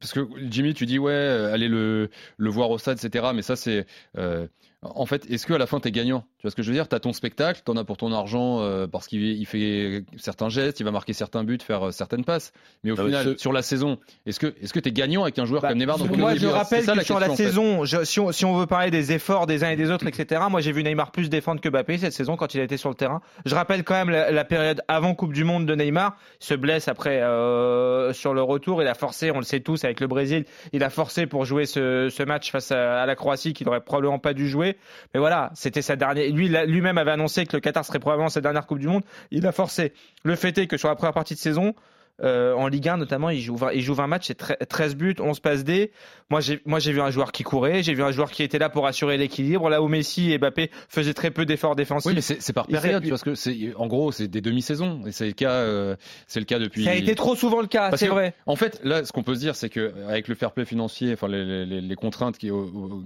Parce 0.00 0.12
que 0.12 0.28
Jimmy, 0.48 0.74
tu 0.74 0.86
dis 0.86 0.98
ouais, 1.00 1.10
euh, 1.12 1.52
aller 1.52 1.66
le, 1.66 2.08
le 2.36 2.50
voir 2.50 2.70
au 2.70 2.78
stade, 2.78 2.98
etc. 3.04 3.32
Mais 3.34 3.42
ça, 3.42 3.56
c'est. 3.56 3.84
euh, 4.16 4.46
en 4.82 5.06
fait, 5.06 5.28
est-ce 5.28 5.44
qu'à 5.44 5.58
la 5.58 5.66
fin, 5.66 5.80
tu 5.80 5.88
es 5.88 5.90
gagnant? 5.90 6.20
Tu 6.38 6.42
vois 6.42 6.52
ce 6.52 6.56
que 6.56 6.62
je 6.62 6.68
veux 6.68 6.74
dire? 6.74 6.88
Tu 6.88 6.94
as 6.94 7.00
ton 7.00 7.12
spectacle, 7.12 7.62
tu 7.64 7.70
en 7.72 7.76
as 7.76 7.82
pour 7.82 7.96
ton 7.96 8.12
argent 8.12 8.60
euh, 8.60 8.86
parce 8.86 9.08
qu'il 9.08 9.22
il 9.24 9.44
fait 9.44 10.04
certains 10.16 10.48
gestes, 10.48 10.78
il 10.78 10.84
va 10.84 10.92
marquer 10.92 11.12
certains 11.14 11.42
buts, 11.42 11.58
faire 11.60 11.88
euh, 11.88 11.90
certaines 11.90 12.24
passes. 12.24 12.52
Mais 12.84 12.92
au 12.92 12.94
Non, 12.96 13.02
mais 13.02 13.08
final, 13.08 13.24
ce- 13.24 13.36
sur 13.38 13.52
la 13.52 13.62
saison, 13.62 13.98
est-ce 14.24 14.38
que 14.38 14.54
est-ce 14.62 14.72
que 14.72 14.78
tu 14.78 14.90
es 14.90 14.92
gagnant 14.92 15.22
avec 15.22 15.36
un 15.40 15.46
joueur 15.46 15.62
Bah, 15.62 15.70
comme 15.70 15.78
Neymar 15.78 15.98
Moi, 15.98 16.36
je 16.36 16.46
rappelle 16.46 16.84
ça, 16.84 16.94
que 16.94 17.02
sur 17.04 17.18
la 17.18 17.26
question, 17.26 17.32
en 17.32 17.36
fait. 17.36 17.44
saison, 17.44 17.84
je- 17.84 18.04
si, 18.04 18.20
on, 18.20 18.30
si 18.30 18.44
on 18.44 18.56
veut 18.56 18.66
parler 18.66 18.92
des 18.92 19.10
efforts 19.10 19.46
des 19.48 19.64
uns 19.64 19.70
et 19.70 19.76
des 19.76 19.90
autres, 19.90 20.06
etc., 20.06 20.42
moi 20.48 20.60
j'ai 20.60 20.70
vu 20.70 20.84
Neymar 20.84 21.10
plus 21.10 21.28
défendre 21.28 21.60
que 21.60 21.68
Mbappé 21.68 21.98
cette 21.98 22.12
saison 22.12 22.36
quand 22.36 22.54
il 22.54 22.60
a 22.60 22.64
été 22.64 22.76
sur 22.76 22.88
le 22.88 22.94
terrain. 22.94 23.20
Je 23.46 23.54
rappelle 23.56 23.82
quand 23.82 23.94
même 23.94 24.10
la, 24.10 24.30
la 24.30 24.44
période 24.44 24.80
avant 24.86 25.14
Coupe 25.16 25.32
du 25.32 25.42
Monde 25.42 25.66
de 25.66 25.74
Neymar. 25.74 26.16
Il 26.40 26.44
se 26.46 26.54
blesse 26.54 26.86
après 26.86 27.20
euh, 27.20 28.12
sur 28.12 28.32
le 28.32 28.42
retour. 28.42 28.80
Il 28.80 28.86
a 28.86 28.94
forcé, 28.94 29.32
on 29.32 29.38
le 29.38 29.44
sait 29.44 29.58
tous, 29.58 29.82
avec 29.84 29.98
le 29.98 30.06
Brésil, 30.06 30.44
il 30.72 30.84
a 30.84 30.90
forcé 30.90 31.26
pour 31.26 31.44
jouer 31.44 31.66
ce, 31.66 32.08
ce 32.10 32.22
match 32.22 32.52
face 32.52 32.70
à, 32.70 33.02
à 33.02 33.06
la 33.06 33.16
Croatie 33.16 33.54
qu'il 33.54 33.68
aurait 33.68 33.80
probablement 33.80 34.20
pas 34.20 34.34
dû 34.34 34.48
jouer. 34.48 34.67
Mais 35.14 35.20
voilà, 35.20 35.50
c'était 35.54 35.82
sa 35.82 35.96
dernière. 35.96 36.30
Lui, 36.32 36.48
lui-même 36.48 36.98
avait 36.98 37.10
annoncé 37.10 37.46
que 37.46 37.56
le 37.56 37.60
Qatar 37.60 37.84
serait 37.84 37.98
probablement 37.98 38.28
sa 38.28 38.40
dernière 38.40 38.66
Coupe 38.66 38.78
du 38.78 38.88
Monde. 38.88 39.02
Il 39.30 39.46
a 39.46 39.52
forcé. 39.52 39.92
Le 40.24 40.34
fait 40.36 40.56
est 40.58 40.66
que 40.66 40.76
sur 40.76 40.88
la 40.88 40.96
première 40.96 41.14
partie 41.14 41.34
de 41.34 41.38
saison, 41.38 41.74
euh, 42.22 42.52
en 42.54 42.66
Ligue 42.68 42.88
1 42.88 42.96
notamment, 42.96 43.30
il 43.30 43.40
joue 43.40 43.56
20, 43.56 43.72
il 43.72 43.80
joue 43.82 43.94
20 43.94 44.06
matchs, 44.08 44.26
c'est 44.28 44.40
tre- 44.40 44.66
13 44.66 44.96
buts, 44.96 45.14
11 45.20 45.40
passes 45.40 45.64
D. 45.64 45.92
Moi, 46.30 46.40
j'ai, 46.40 46.60
moi, 46.66 46.78
j'ai 46.78 46.92
vu 46.92 47.00
un 47.00 47.10
joueur 47.10 47.32
qui 47.32 47.42
courait, 47.44 47.82
j'ai 47.82 47.94
vu 47.94 48.02
un 48.02 48.10
joueur 48.10 48.30
qui 48.30 48.42
était 48.42 48.58
là 48.58 48.68
pour 48.68 48.86
assurer 48.86 49.16
l'équilibre. 49.16 49.68
Là 49.70 49.80
où 49.82 49.88
Messi 49.88 50.32
et 50.32 50.38
Mbappé 50.38 50.70
faisaient 50.88 51.14
très 51.14 51.30
peu 51.30 51.46
d'efforts 51.46 51.76
défensifs. 51.76 52.06
Oui, 52.08 52.14
mais 52.14 52.20
c'est 52.20 52.52
par 52.52 52.66
période, 52.82 53.02
tu 53.02 53.08
vois, 53.08 53.18
parce 53.18 53.22
que 53.24 53.34
c'est 53.34 53.74
en 53.76 53.86
gros, 53.86 54.10
c'est 54.12 54.28
des 54.28 54.40
demi-saisons 54.40 55.02
et 55.06 55.12
c'est 55.12 55.26
le 55.26 55.32
cas, 55.32 55.50
euh, 55.52 55.96
c'est 56.26 56.40
le 56.40 56.46
cas 56.46 56.58
depuis. 56.58 56.84
Ça 56.84 56.90
a 56.90 56.94
été 56.94 57.14
trop 57.14 57.34
souvent 57.36 57.60
le 57.60 57.66
cas, 57.68 57.90
c'est 57.96 58.08
vrai. 58.08 58.34
En 58.46 58.56
fait, 58.56 58.80
là, 58.84 59.04
ce 59.04 59.12
qu'on 59.12 59.22
peut 59.22 59.34
se 59.34 59.40
dire, 59.40 59.54
c'est 59.56 59.68
que 59.70 59.94
avec 60.08 60.28
le 60.28 60.34
fair 60.34 60.52
play 60.52 60.64
financier, 60.64 61.12
enfin 61.12 61.28
les, 61.28 61.64
les- 61.64 61.80
les 61.80 61.94
contraintes 61.96 62.36
qui, 62.38 62.50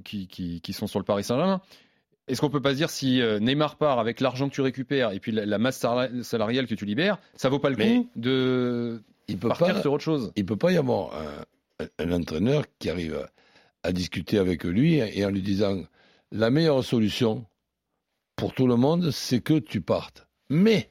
qui- 0.05 0.61
qui 0.61 0.73
sont 0.73 0.87
sur 0.87 0.99
le 0.99 1.05
Paris 1.05 1.25
Saint-Germain, 1.25 1.61
est-ce 2.29 2.41
qu'on 2.41 2.51
peut 2.51 2.63
pas 2.63 2.71
se 2.71 2.77
dire 2.77 2.91
si 2.91 3.21
euh, 3.21 3.39
Neymar 3.41 3.77
part 3.77 3.99
avec 3.99 4.21
l'argent 4.21 4.49
que 4.49 4.55
tu 4.55 4.61
récupères 4.61 5.13
et 5.13 5.21
puis 5.21 5.33
la, 5.33 5.45
la 5.47 5.59
masse 5.59 5.79
sala- 5.79 6.23
salariale 6.23 6.67
que 6.67 6.75
tu 6.75 6.85
libères, 6.85 7.19
ça 7.35 7.49
vaut 7.49 7.59
pas 7.59 7.71
le 7.71 7.77
Mais 7.77 7.97
coup 7.97 8.11
de 8.17 9.03
Il 9.29 9.39
peut 9.39 9.49
partir 9.49 9.75
pas, 9.75 9.81
sur 9.83 9.93
autre 9.93 10.05
chose? 10.05 10.33
il 10.37 10.47
peut 10.47 10.57
pas 10.57 10.73
y 10.73 10.77
avoir 10.77 11.11
un, 11.81 11.87
un 11.99 12.13
entraîneur 12.13 12.65
qui 12.79 12.91
arrive 12.91 13.17
à, 13.17 13.89
à 13.89 13.93
discuter 13.93 14.39
avec 14.39 14.65
lui 14.65 14.95
et 14.97 15.25
en 15.25 15.31
lui 15.31 15.43
disant 15.43 15.83
la 16.31 16.51
meilleure 16.51 16.85
solution 16.85 17.45
pour 18.37 18.55
tout 18.55 18.67
le 18.67 18.77
monde, 18.77 19.11
c'est 19.11 19.41
que 19.41 19.59
tu 19.59 19.81
partes. 19.83 20.27
Mais 20.49 20.91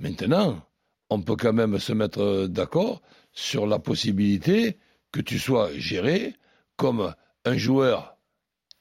maintenant, 0.00 0.62
on 1.08 1.22
peut 1.22 1.36
quand 1.36 1.52
même 1.52 1.78
se 1.78 1.92
mettre 1.92 2.46
d'accord 2.46 3.02
sur 3.32 3.66
la 3.66 3.78
possibilité 3.78 4.78
que 5.12 5.20
tu 5.20 5.38
sois 5.38 5.70
géré 5.76 6.34
comme 6.76 7.14
un 7.44 7.56
joueur 7.56 8.16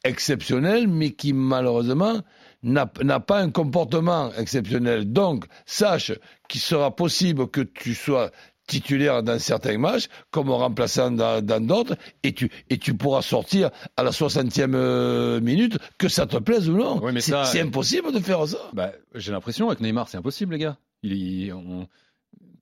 exceptionnel, 0.03 0.87
mais 0.87 1.11
qui 1.11 1.33
malheureusement 1.33 2.21
n'a 2.63 2.85
pas 2.87 3.39
un 3.39 3.51
comportement 3.51 4.31
exceptionnel. 4.37 5.11
Donc, 5.11 5.45
sache 5.65 6.11
qu'il 6.47 6.61
sera 6.61 6.95
possible 6.95 7.47
que 7.49 7.61
tu 7.61 7.93
sois 7.95 8.31
titulaire 8.67 9.23
dans 9.23 9.39
certains 9.39 9.77
matchs, 9.79 10.07
comme 10.29 10.51
remplaçant 10.51 11.09
dans 11.09 11.65
d'autres, 11.65 11.95
et 12.21 12.33
tu, 12.33 12.51
et 12.69 12.77
tu 12.77 12.93
pourras 12.93 13.23
sortir 13.23 13.71
à 13.97 14.03
la 14.03 14.11
60e 14.11 14.75
euh, 14.75 15.39
minute, 15.41 15.79
que 15.97 16.07
ça 16.07 16.27
te 16.27 16.37
plaise 16.37 16.69
ou 16.69 16.77
non. 16.77 17.01
C'est 17.19 17.33
c'est 17.45 17.61
impossible 17.61 18.11
de 18.13 18.19
faire 18.19 18.45
ça. 18.47 18.59
bah, 18.73 18.91
J'ai 19.15 19.31
l'impression 19.31 19.69
avec 19.69 19.79
Neymar, 19.79 20.07
c'est 20.07 20.17
impossible, 20.17 20.53
les 20.53 20.59
gars. 20.59 20.77
Il, 21.01 21.13
il- 21.13 21.53
on- 21.53 21.87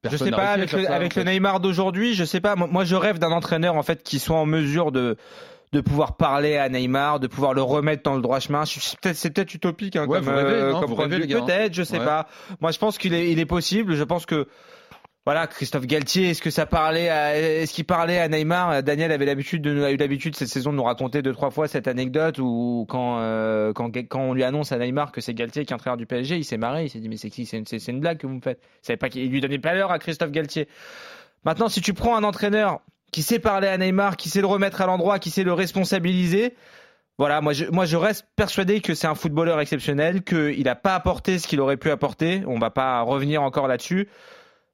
Je 0.10 0.16
sais 0.16 0.32
pas, 0.32 0.52
avec, 0.52 0.72
le, 0.72 0.84
ça, 0.86 0.94
avec 0.96 1.12
en 1.12 1.16
fait. 1.16 1.24
le 1.26 1.32
Neymar 1.32 1.60
d'aujourd'hui, 1.60 2.14
je 2.14 2.24
sais 2.24 2.40
pas. 2.40 2.56
Moi, 2.56 2.68
moi, 2.72 2.86
je 2.86 2.96
rêve 2.96 3.20
d'un 3.20 3.32
entraîneur 3.32 3.76
en 3.76 3.84
fait 3.84 4.02
qui 4.04 4.20
soit 4.20 4.38
en 4.38 4.46
mesure 4.46 4.94
de 4.94 5.18
de 5.74 5.82
pouvoir 5.82 6.16
parler 6.16 6.58
à 6.58 6.70
Neymar, 6.70 7.20
de 7.20 7.28
pouvoir 7.28 7.54
le 7.54 7.62
remettre 7.62 8.04
dans 8.04 8.16
le 8.16 8.22
droit 8.22 8.40
chemin. 8.40 8.64
C'est 8.66 9.34
peut-être, 9.34 9.54
utopique 9.54 9.96
hein, 9.96 10.06
Ouais, 10.08 10.20
comme, 10.20 10.30
euh, 10.30 10.72
comme. 10.74 10.96
Peut-être, 10.96 11.74
je 11.74 11.84
sais 11.84 12.00
Ouais. 12.00 12.06
pas. 12.06 12.28
Moi, 12.62 12.72
je 12.72 12.78
pense 12.80 12.98
qu'il 12.98 13.14
est, 13.14 13.32
il 13.32 13.40
est 13.40 13.46
possible. 13.46 13.96
Je 13.96 14.04
pense 14.04 14.26
que 14.26 14.48
voilà, 15.28 15.46
Christophe 15.46 15.86
Galtier, 15.86 16.30
est-ce 16.30 16.42
que 16.42 16.50
ça 16.50 16.66
parlait 16.66 17.08
est-ce 17.08 17.74
qu'il 17.74 17.84
parlait 17.84 18.18
à 18.18 18.30
Neymar? 18.30 18.82
Daniel 18.82 19.12
avait 19.12 19.26
l'habitude 19.26 19.62
de, 19.62 19.84
a 19.84 19.92
eu 19.92 19.98
l'habitude 19.98 20.38
cette 20.38 20.48
saison 20.48 20.72
de 20.72 20.78
nous 20.78 20.84
raconter 20.86 21.22
deux 21.22 21.34
trois 21.34 21.52
fois 21.52 21.68
cette 21.68 21.90
anecdote 21.90 22.40
où 22.40 22.86
quand 22.88 23.20
euh, 23.20 23.74
quand 23.74 23.92
quand 24.08 24.22
on 24.22 24.34
lui 24.34 24.46
annonce 24.46 24.72
à 24.72 24.78
Neymar 24.78 25.12
que 25.12 25.20
c'est 25.20 25.34
Galtier 25.34 25.66
qui 25.66 25.74
est 25.74 25.76
entraîneur 25.76 25.98
du 25.98 26.06
PSG, 26.06 26.38
il 26.38 26.46
s'est 26.46 26.56
marré, 26.56 26.86
il 26.86 26.90
s'est 26.90 27.00
dit 27.02 27.10
mais 27.10 27.18
c'est 27.18 27.30
qui? 27.30 27.46
C'est 27.46 27.58
une, 27.88 28.00
blague 28.00 28.20
que 28.20 28.26
vous 28.26 28.36
me 28.36 28.40
faites. 28.42 28.62
Savez 28.82 28.96
pas 28.96 29.10
qu'il 29.10 29.30
lui 29.30 29.42
donnait 29.42 29.60
pas 29.60 29.74
l'heure 29.74 29.92
à 29.92 30.00
Christophe 30.00 30.32
Galtier. 30.32 30.70
Maintenant, 31.44 31.68
si 31.68 31.82
tu 31.82 31.94
prends 31.94 32.16
un 32.16 32.24
entraîneur 32.24 32.80
qui 33.12 33.22
sait 33.22 33.40
parler 33.40 33.68
à 33.68 33.78
Neymar, 33.78 34.18
qui 34.18 34.30
sait 34.30 34.42
le 34.42 34.48
remettre 34.48 34.82
à 34.82 34.86
l'endroit, 34.86 35.20
qui 35.20 35.30
sait 35.30 35.44
le 35.44 35.54
responsabiliser. 35.54 36.56
Voilà, 37.18 37.42
moi 37.42 37.54
je, 37.54 37.66
moi 37.66 37.86
je 37.86 37.98
reste 37.98 38.28
persuadé 38.36 38.80
que 38.80 38.94
c'est 38.94 39.08
un 39.08 39.16
footballeur 39.16 39.60
exceptionnel, 39.60 40.24
qu'il 40.24 40.64
n'a 40.64 40.76
pas 40.76 40.94
apporté 40.94 41.40
ce 41.40 41.48
qu'il 41.48 41.60
aurait 41.60 41.78
pu 41.78 41.90
apporter. 41.90 42.44
On 42.46 42.60
va 42.60 42.70
pas 42.70 43.02
revenir 43.02 43.42
encore 43.42 43.68
là-dessus. 43.68 44.08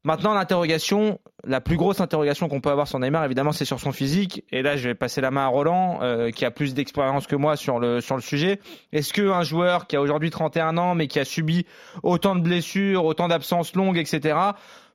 Maintenant, 0.05 0.33
l'interrogation, 0.33 1.21
la 1.45 1.61
plus 1.61 1.77
grosse 1.77 2.01
interrogation 2.01 2.49
qu'on 2.49 2.59
peut 2.59 2.69
avoir 2.69 2.89
sur 2.89 2.99
Neymar, 2.99 3.23
évidemment, 3.23 3.53
c'est 3.53 3.63
sur 3.63 3.79
son 3.79 3.93
physique. 3.93 4.43
Et 4.51 4.61
là, 4.61 4.75
je 4.75 4.89
vais 4.89 4.95
passer 4.95 5.21
la 5.21 5.31
main 5.31 5.45
à 5.45 5.47
Roland, 5.47 5.99
euh, 6.01 6.29
qui 6.29 6.43
a 6.43 6.51
plus 6.51 6.73
d'expérience 6.73 7.25
que 7.25 7.37
moi 7.37 7.55
sur 7.55 7.79
le, 7.79 8.01
sur 8.01 8.15
le 8.15 8.21
sujet. 8.21 8.59
Est-ce 8.91 9.13
qu'un 9.13 9.43
joueur 9.43 9.87
qui 9.87 9.95
a 9.95 10.01
aujourd'hui 10.01 10.29
31 10.29 10.77
ans, 10.77 10.93
mais 10.93 11.07
qui 11.07 11.19
a 11.19 11.25
subi 11.25 11.65
autant 12.03 12.35
de 12.35 12.41
blessures, 12.41 13.05
autant 13.05 13.29
d'absences 13.29 13.75
longues, 13.75 13.97
etc., 13.97 14.37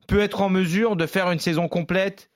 peut 0.08 0.20
être 0.20 0.42
en 0.42 0.50
mesure 0.50 0.94
de 0.94 1.06
faire 1.06 1.30
une 1.30 1.38
saison 1.38 1.68
complète 1.68 2.28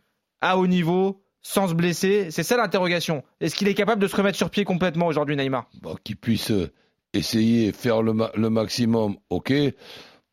à 0.43 0.59
haut 0.59 0.67
niveau, 0.67 1.23
sans 1.41 1.69
se 1.69 1.75
blesser 1.75 2.31
C'est 2.31 2.43
ça 2.43 2.57
l'interrogation. 2.57 3.23
Est-ce 3.41 3.55
qu'il 3.55 3.69
est 3.69 3.75
capable 3.75 4.03
de 4.03 4.07
se 4.09 4.17
remettre 4.17 4.37
sur 4.37 4.51
pied 4.51 4.65
complètement 4.65 5.07
aujourd'hui, 5.07 5.37
Neymar? 5.37 5.69
Qu'il 6.05 6.17
puisse 6.17 6.51
euh, 6.51 6.71
essayer, 7.15 7.73
faire 7.73 8.03
le, 8.03 8.13
ma- 8.13 8.33
le 8.35 8.51
maximum, 8.51 9.17
ok. 9.31 9.53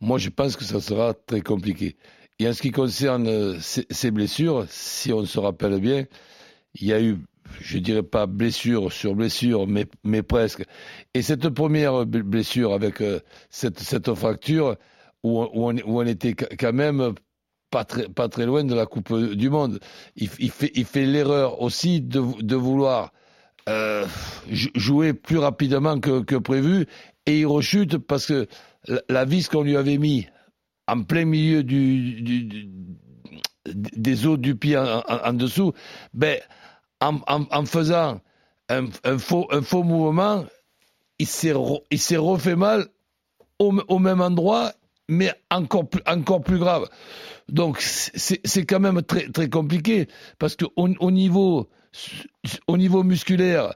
Moi, 0.01 0.17
je 0.17 0.29
pense 0.29 0.55
que 0.55 0.63
ça 0.65 0.81
sera 0.81 1.13
très 1.13 1.41
compliqué. 1.41 1.95
Et 2.39 2.47
en 2.47 2.53
ce 2.53 2.61
qui 2.61 2.71
concerne 2.71 3.27
euh, 3.27 3.57
ces, 3.59 4.11
blessures, 4.11 4.65
si 4.69 5.11
on 5.11 5.25
se 5.25 5.39
rappelle 5.39 5.79
bien, 5.79 6.05
il 6.75 6.87
y 6.87 6.93
a 6.93 7.01
eu, 7.01 7.17
je 7.59 7.77
dirais 7.79 8.03
pas 8.03 8.27
blessure 8.27 8.91
sur 8.93 9.15
blessure, 9.15 9.67
mais, 9.67 10.23
presque. 10.23 10.63
Et 11.13 11.21
cette 11.21 11.49
première 11.49 12.05
blessure 12.05 12.73
avec 12.73 13.01
euh, 13.01 13.19
cette, 13.49 14.13
fracture, 14.15 14.77
où, 15.23 15.43
on, 15.53 16.05
était 16.05 16.33
qu- 16.33 16.55
quand 16.57 16.73
même 16.73 17.13
pas 17.69 17.85
très, 17.85 18.07
pas 18.07 18.29
très 18.29 18.45
loin 18.45 18.63
de 18.63 18.73
la 18.75 18.85
Coupe 18.85 19.13
du 19.13 19.49
Monde. 19.49 19.79
Il, 20.15 20.29
il 20.39 20.51
fait, 20.51 20.71
il 20.75 20.85
fait 20.85 21.05
l'erreur 21.05 21.61
aussi 21.61 22.01
de, 22.01 22.41
de 22.41 22.55
vouloir 22.55 23.11
euh, 23.67 24.05
jou- 24.49 24.71
jouer 24.75 25.13
plus 25.13 25.37
rapidement 25.37 25.99
que, 25.99 26.21
que 26.21 26.35
prévu 26.35 26.87
et 27.25 27.39
il 27.41 27.45
rechute 27.45 27.97
parce 27.97 28.25
que 28.25 28.47
la, 29.07 29.25
vis 29.25 29.47
qu'on 29.47 29.61
lui 29.61 29.75
avait 29.77 29.97
mis 29.97 30.27
en 30.87 31.03
plein 31.03 31.25
milieu 31.25 31.63
du, 31.63 32.67
des 33.65 34.25
os 34.25 34.39
du 34.39 34.55
pied 34.55 34.77
en, 34.77 35.33
dessous, 35.33 35.73
ben, 36.13 36.39
en, 37.01 37.19
en- 37.27 37.65
faisant 37.65 38.21
un, 38.69 38.87
faux, 39.19 39.47
un 39.51 39.61
faux 39.61 39.83
mouvement, 39.83 40.45
il 41.19 41.27
s'est 41.27 41.51
refait 42.17 42.55
mal 42.55 42.87
au, 43.59 43.73
au 43.87 43.99
même 43.99 44.21
endroit, 44.21 44.71
mais 45.07 45.33
encore 45.51 45.87
plus, 45.87 46.01
encore 46.07 46.41
plus 46.41 46.57
grave. 46.57 46.87
Donc 47.51 47.79
c'est 47.81 48.65
quand 48.65 48.79
même 48.79 49.01
très, 49.01 49.27
très 49.29 49.49
compliqué 49.49 50.07
parce 50.37 50.55
que 50.55 50.65
au, 50.75 50.89
au 50.99 51.11
niveau, 51.11 51.69
au 52.67 52.77
niveau 52.77 53.03
musculaire, 53.03 53.73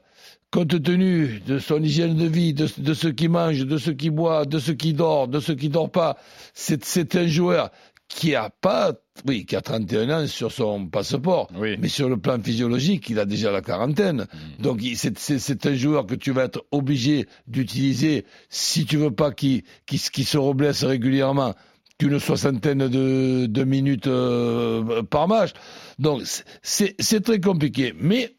compte 0.50 0.80
tenu 0.82 1.40
de 1.46 1.58
son 1.58 1.82
hygiène 1.82 2.14
de 2.16 2.26
vie, 2.26 2.54
de, 2.54 2.68
de 2.78 2.94
ce 2.94 3.08
qu'il 3.08 3.30
mange, 3.30 3.58
de 3.66 3.76
ce 3.78 3.90
qu'il 3.90 4.12
boit, 4.12 4.44
de 4.44 4.58
ce 4.58 4.70
qu'il 4.72 4.94
dort, 4.94 5.26
de 5.28 5.40
ce 5.40 5.52
qui 5.52 5.68
dort 5.68 5.90
pas, 5.90 6.16
c'est 6.54 7.16
un 7.16 7.26
joueur 7.26 7.70
qui 8.06 8.34
a 8.36 8.50
pas, 8.50 8.92
oui, 9.26 9.46
qui 9.46 9.56
a 9.56 9.62
31 9.62 10.10
ans 10.24 10.26
sur 10.28 10.52
son 10.52 10.86
passeport, 10.86 11.48
Oui. 11.56 11.76
mais 11.80 11.88
sur 11.88 12.08
le 12.08 12.18
plan 12.18 12.38
physiologique, 12.40 13.08
il 13.08 13.18
a 13.18 13.24
déjà 13.24 13.50
la 13.50 13.62
quarantaine. 13.62 14.26
Donc 14.60 14.80
il- 14.82 14.96
c'est- 14.96 15.66
un 15.66 15.74
joueur 15.74 16.06
que 16.06 16.14
tu 16.14 16.30
vas 16.30 16.44
être 16.44 16.64
obligé 16.70 17.26
d'utiliser 17.48 18.24
si 18.50 18.84
tu 18.84 18.98
veux 18.98 19.10
pas 19.10 19.32
qu'il 19.32 19.62
qu'il 19.86 19.98
se 20.26 20.38
reblesse 20.38 20.84
régulièrement 20.84 21.54
qu'une 21.98 22.18
soixantaine 22.18 22.88
de, 22.88 23.46
de 23.46 23.64
minutes 23.64 24.06
euh, 24.06 25.02
par 25.02 25.28
match. 25.28 25.50
Donc 25.98 26.22
c'est- 26.62 27.20
très 27.22 27.40
compliqué. 27.40 27.94
Mais 27.98 28.34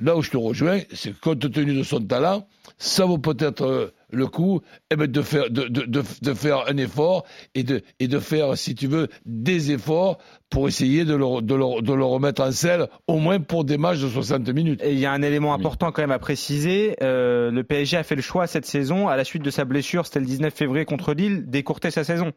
là 0.00 0.16
où 0.16 0.22
je 0.22 0.30
te 0.30 0.36
rejoins, 0.36 0.80
c'est 0.92 1.12
que 1.12 1.20
compte 1.20 1.50
tenu 1.52 1.74
de 1.74 1.82
son 1.82 2.00
talent, 2.00 2.46
ça 2.78 3.04
vaut 3.06 3.18
peut-être 3.18 3.62
euh, 3.64 3.92
le 4.10 4.26
coup 4.26 4.60
eh 4.90 4.96
ben, 4.96 5.06
de, 5.06 5.22
faire, 5.22 5.50
de, 5.50 5.62
de, 5.68 5.82
de, 5.82 6.02
de 6.22 6.34
faire 6.34 6.64
un 6.68 6.76
effort 6.76 7.24
et 7.54 7.62
de, 7.62 7.82
et 8.00 8.08
de 8.08 8.18
faire, 8.18 8.56
si 8.56 8.74
tu 8.74 8.86
veux, 8.86 9.08
des 9.24 9.72
efforts 9.72 10.18
pour 10.50 10.68
essayer 10.68 11.04
de 11.04 11.14
le, 11.14 11.40
de 11.42 11.54
le, 11.54 11.82
de 11.82 11.92
le 11.92 12.04
remettre 12.04 12.42
en 12.42 12.50
selle, 12.52 12.88
au 13.06 13.18
moins 13.18 13.40
pour 13.40 13.64
des 13.64 13.78
matchs 13.78 14.00
de 14.00 14.08
60 14.08 14.48
minutes. 14.50 14.82
Et 14.82 14.92
il 14.92 14.98
y 14.98 15.06
a 15.06 15.12
un 15.12 15.22
élément 15.22 15.54
important 15.54 15.90
quand 15.92 16.02
même 16.02 16.10
à 16.10 16.18
préciser. 16.18 16.96
euh, 17.02 17.50
le 17.50 17.62
PSG 17.64 17.96
a 17.96 18.02
fait 18.02 18.16
le 18.16 18.22
choix 18.22 18.46
cette 18.46 18.66
saison, 18.66 19.08
à 19.08 19.16
la 19.16 19.24
suite 19.24 19.42
de 19.42 19.50
sa 19.50 19.64
blessure, 19.64 20.04
c'était 20.06 20.20
le 20.20 20.26
19 20.26 20.52
février 20.52 20.84
contre 20.84 21.14
Lille, 21.14 21.44
d'écourter 21.48 21.90
sa 21.90 22.04
saison. 22.04 22.32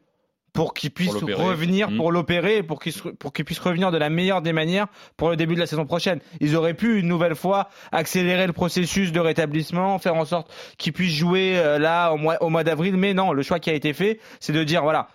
Pour 0.54 0.72
qu'il 0.72 0.90
puisse 0.92 1.10
Pour 1.12 1.28
revenir, 1.36 1.90
Mhm. 1.90 1.96
pour 1.98 2.10
l'opérer, 2.12 2.62
pour 2.62 2.80
qu'il 2.80 2.92
pour 3.18 3.32
qu'il 3.32 3.44
puisse 3.44 3.58
revenir 3.58 3.90
de 3.90 3.98
la 3.98 4.08
meilleure 4.08 4.40
des 4.40 4.52
manières 4.54 4.86
pour 5.18 5.28
le 5.28 5.36
début 5.36 5.54
de 5.56 5.60
la 5.60 5.66
saison 5.66 5.84
prochaine. 5.84 6.20
Ils 6.40 6.56
auraient 6.56 6.74
pu 6.74 6.98
une 7.00 7.08
nouvelle 7.08 7.34
fois 7.34 7.68
accélérer 7.92 8.46
le 8.46 8.52
processus 8.52 9.12
de 9.12 9.20
rétablissement, 9.20 9.98
faire 9.98 10.14
en 10.14 10.24
sorte 10.24 10.50
qu'il 10.78 10.92
puisse 10.92 11.12
jouer 11.12 11.58
euh, 11.58 11.78
là 11.78 12.12
au 12.12 12.16
mois, 12.16 12.42
au 12.42 12.48
mois 12.48 12.64
d'avril. 12.64 12.96
Mais 12.96 13.12
non, 13.14 13.32
le 13.32 13.42
choix 13.42 13.58
qui 13.58 13.68
a 13.68 13.74
été 13.74 13.92
fait, 13.92 14.20
c'est 14.40 14.52
de 14.52 14.62
dire 14.64 14.82
voilà, 14.82 15.08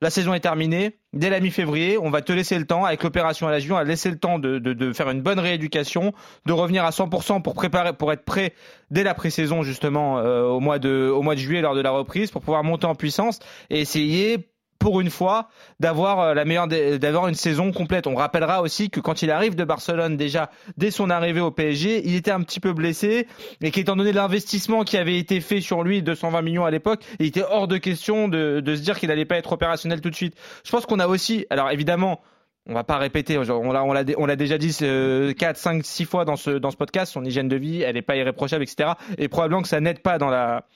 la 0.00 0.10
saison 0.10 0.32
est 0.32 0.40
terminée. 0.40 0.96
Dès 1.12 1.28
la 1.28 1.40
mi-février, 1.40 1.98
on 1.98 2.08
va 2.08 2.22
te 2.22 2.32
laisser 2.32 2.58
le 2.58 2.64
temps, 2.66 2.84
avec 2.84 3.02
l'opération 3.02 3.46
à 3.46 3.50
la 3.50 3.58
Juin, 3.58 3.76
on 3.76 3.78
va 3.80 3.84
laisser 3.84 4.10
le 4.10 4.18
temps 4.18 4.38
de, 4.38 4.58
de, 4.58 4.72
de 4.72 4.92
faire 4.92 5.10
une 5.10 5.20
bonne 5.22 5.38
rééducation, 5.40 6.12
de 6.46 6.52
revenir 6.52 6.84
à 6.84 6.90
100% 6.90 7.42
pour 7.42 7.54
préparer, 7.54 7.92
pour 7.92 8.12
être 8.12 8.24
prêt 8.24 8.54
dès 8.90 9.02
la 9.02 9.14
pré-saison 9.14 9.62
justement 9.62 10.18
euh, 10.18 10.44
au 10.44 10.60
mois 10.60 10.78
de 10.78 11.10
au 11.14 11.22
mois 11.22 11.34
de 11.34 11.40
juillet 11.40 11.60
lors 11.62 11.74
de 11.74 11.80
la 11.82 11.90
reprise, 11.90 12.30
pour 12.30 12.40
pouvoir 12.42 12.62
monter 12.64 12.86
en 12.86 12.94
puissance 12.94 13.38
et 13.70 13.80
essayer 13.80 14.48
pour 14.78 15.00
une 15.00 15.10
fois 15.10 15.48
d'avoir 15.80 16.20
euh, 16.20 16.34
la 16.34 16.44
meilleure 16.44 16.68
d'avoir 16.68 17.28
une 17.28 17.34
saison 17.34 17.72
complète. 17.72 18.06
On 18.06 18.14
rappellera 18.14 18.62
aussi 18.62 18.90
que 18.90 19.00
quand 19.00 19.22
il 19.22 19.30
arrive 19.30 19.54
de 19.54 19.64
Barcelone 19.64 20.16
déjà 20.16 20.50
dès 20.76 20.90
son 20.90 21.10
arrivée 21.10 21.40
au 21.40 21.50
PSG, 21.50 22.02
il 22.06 22.14
était 22.14 22.30
un 22.30 22.42
petit 22.42 22.60
peu 22.60 22.72
blessé 22.72 23.26
et 23.60 23.70
qu'étant 23.70 23.96
donné 23.96 24.12
l'investissement 24.12 24.84
qui 24.84 24.96
avait 24.96 25.18
été 25.18 25.40
fait 25.40 25.60
sur 25.60 25.82
lui 25.82 26.02
220 26.02 26.42
millions 26.42 26.64
à 26.64 26.70
l'époque, 26.70 27.02
il 27.18 27.26
était 27.26 27.42
hors 27.42 27.68
de 27.68 27.78
question 27.78 28.28
de, 28.28 28.60
de 28.60 28.76
se 28.76 28.80
dire 28.80 28.98
qu'il 28.98 29.08
n'allait 29.08 29.24
pas 29.24 29.36
être 29.36 29.52
opérationnel 29.52 30.00
tout 30.00 30.10
de 30.10 30.14
suite. 30.14 30.34
Je 30.64 30.70
pense 30.70 30.86
qu'on 30.86 30.98
a 31.00 31.08
aussi 31.08 31.46
alors 31.50 31.70
évidemment 31.70 32.20
on 32.68 32.74
va 32.74 32.84
pas 32.84 32.98
répéter, 32.98 33.38
on 33.38 33.72
l'a, 33.72 34.36
déjà 34.36 34.58
dit 34.58 34.76
euh, 34.82 35.32
4, 35.32 35.56
5, 35.56 35.84
6 35.84 36.04
fois 36.04 36.24
dans 36.26 36.36
ce, 36.36 36.50
dans 36.50 36.70
ce 36.70 36.76
podcast, 36.76 37.12
son 37.12 37.24
hygiène 37.24 37.48
de 37.48 37.56
vie, 37.56 37.80
elle 37.80 37.96
est 37.96 38.02
pas 38.02 38.16
irréprochable, 38.16 38.62
etc. 38.62 38.90
Et 39.16 39.28
probablement 39.28 39.62
que 39.62 39.68
ça 39.68 39.80
n'aide 39.80 40.00
pas 40.00 40.18
dans 40.18 40.28
la, 40.28 40.66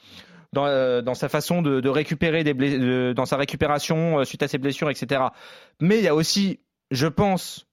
dans, 0.52 0.66
euh, 0.66 1.02
dans 1.02 1.14
sa 1.14 1.28
façon 1.28 1.62
de, 1.62 1.80
de 1.80 1.88
récupérer 1.88 2.44
des 2.44 2.54
bless- 2.54 3.14
dans 3.14 3.26
sa 3.26 3.36
récupération 3.36 4.20
euh, 4.20 4.24
suite 4.24 4.42
à 4.42 4.48
ses 4.48 4.58
blessures, 4.58 4.90
etc. 4.90 5.22
Mais 5.80 5.98
il 5.98 6.04
y 6.04 6.08
a 6.08 6.14
aussi, 6.14 6.60
je 6.90 7.06
pense, 7.06 7.66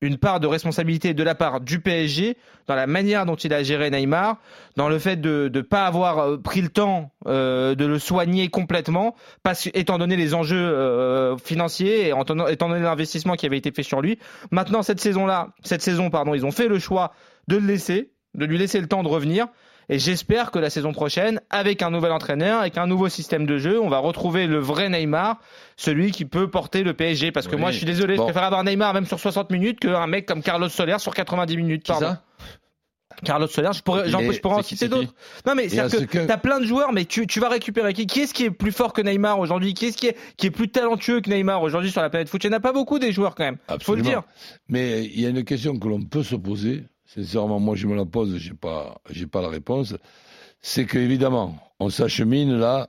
une 0.00 0.18
part 0.18 0.38
de 0.40 0.46
responsabilité 0.46 1.14
de 1.14 1.22
la 1.22 1.34
part 1.34 1.60
du 1.60 1.80
PSG 1.80 2.36
dans 2.66 2.74
la 2.74 2.86
manière 2.86 3.26
dont 3.26 3.36
il 3.36 3.52
a 3.54 3.62
géré 3.62 3.90
Neymar, 3.90 4.38
dans 4.76 4.88
le 4.88 4.98
fait 4.98 5.16
de 5.16 5.50
ne 5.52 5.60
pas 5.60 5.86
avoir 5.86 6.18
euh, 6.18 6.36
pris 6.36 6.60
le 6.60 6.68
temps 6.68 7.12
euh, 7.26 7.74
de 7.74 7.86
le 7.86 7.98
soigner 7.98 8.48
complètement, 8.48 9.14
parce 9.42 9.68
étant 9.72 9.98
donné 9.98 10.16
les 10.16 10.34
enjeux 10.34 10.56
euh, 10.56 11.36
financiers 11.38 12.08
et 12.08 12.12
étant 12.50 12.68
donné 12.68 12.80
l'investissement 12.80 13.34
qui 13.34 13.46
avait 13.46 13.58
été 13.58 13.70
fait 13.72 13.82
sur 13.82 14.02
lui. 14.02 14.18
Maintenant, 14.50 14.82
cette 14.82 15.00
saison-là, 15.00 15.48
cette 15.62 15.82
saison, 15.82 16.10
pardon, 16.10 16.34
ils 16.34 16.44
ont 16.44 16.50
fait 16.52 16.68
le 16.68 16.78
choix 16.78 17.12
de 17.48 17.56
le 17.56 17.66
laisser, 17.66 18.12
de 18.34 18.44
lui 18.44 18.58
laisser 18.58 18.80
le 18.80 18.88
temps 18.88 19.02
de 19.02 19.08
revenir. 19.08 19.46
Et 19.88 19.98
j'espère 19.98 20.50
que 20.50 20.58
la 20.58 20.70
saison 20.70 20.92
prochaine, 20.92 21.40
avec 21.50 21.82
un 21.82 21.90
nouvel 21.90 22.12
entraîneur, 22.12 22.60
avec 22.60 22.78
un 22.78 22.86
nouveau 22.86 23.08
système 23.08 23.46
de 23.46 23.58
jeu, 23.58 23.80
on 23.80 23.88
va 23.88 23.98
retrouver 23.98 24.46
le 24.46 24.58
vrai 24.58 24.88
Neymar, 24.88 25.38
celui 25.76 26.10
qui 26.10 26.24
peut 26.24 26.48
porter 26.48 26.82
le 26.82 26.94
PSG. 26.94 27.32
Parce 27.32 27.46
que 27.48 27.54
Oui. 27.54 27.60
moi, 27.60 27.70
je 27.70 27.76
suis 27.78 27.86
désolé, 27.86 28.16
Bon. 28.16 28.22
je 28.22 28.32
préfère 28.32 28.44
avoir 28.44 28.64
Neymar 28.64 28.94
même 28.94 29.06
sur 29.06 29.20
60 29.20 29.50
minutes 29.50 29.80
qu'un 29.80 30.06
mec 30.06 30.26
comme 30.26 30.42
Carlos 30.42 30.68
Soler 30.68 30.96
sur 30.98 31.14
90 31.14 31.56
minutes. 31.56 31.86
Pardon. 31.86 32.06
ça 32.08 32.22
Carlos 33.22 33.46
Soler, 33.46 33.70
je 33.72 33.80
pourrais, 33.82 34.08
je 34.08 34.16
en 34.48 34.62
citer 34.62 34.88
d'autres. 34.88 35.14
Non, 35.46 35.54
mais 35.54 35.68
c'est 35.68 35.88
ce 35.88 35.96
que, 35.98 36.04
que- 36.04 36.26
t'as 36.26 36.36
plein 36.36 36.58
de 36.58 36.66
joueurs, 36.66 36.92
mais 36.92 37.04
tu, 37.04 37.28
tu 37.28 37.38
vas 37.38 37.48
récupérer 37.48 37.92
qui? 37.92 38.06
Qui 38.08 38.20
est-ce 38.22 38.34
qui 38.34 38.44
est 38.44 38.50
plus 38.50 38.72
fort 38.72 38.92
que 38.92 39.00
Neymar 39.02 39.38
aujourd'hui? 39.38 39.72
Qui 39.72 39.86
est-ce 39.86 39.96
qui 39.96 40.08
est, 40.08 40.16
qui 40.36 40.46
est 40.46 40.50
plus 40.50 40.68
talentueux 40.68 41.20
que 41.20 41.30
Neymar 41.30 41.62
aujourd'hui 41.62 41.92
sur 41.92 42.02
la 42.02 42.10
planète 42.10 42.28
foot? 42.28 42.42
Il 42.42 42.48
n'y 42.50 42.54
en 42.54 42.58
a 42.58 42.60
pas 42.60 42.72
beaucoup 42.72 42.98
des 42.98 43.12
joueurs 43.12 43.36
quand 43.36 43.44
même. 43.44 43.56
Faut 43.56 43.70
le 43.70 43.74
Absolument. 44.00 44.08
dire. 44.08 44.22
Mais 44.68 45.04
il 45.04 45.20
y 45.20 45.26
a 45.26 45.28
une 45.28 45.44
question 45.44 45.78
que 45.78 45.86
l'on 45.86 46.02
peut 46.02 46.24
se 46.24 46.34
poser. 46.34 46.84
Sincèrement, 47.06 47.60
moi, 47.60 47.76
je 47.76 47.86
me 47.86 47.94
la 47.94 48.04
pose, 48.04 48.36
j'ai 48.38 48.54
pas, 48.54 49.00
j'ai 49.10 49.26
pas 49.26 49.42
la 49.42 49.48
réponse. 49.48 49.94
C'est 50.60 50.86
qu'évidemment, 50.86 51.58
on 51.78 51.90
s'achemine 51.90 52.56
là 52.56 52.88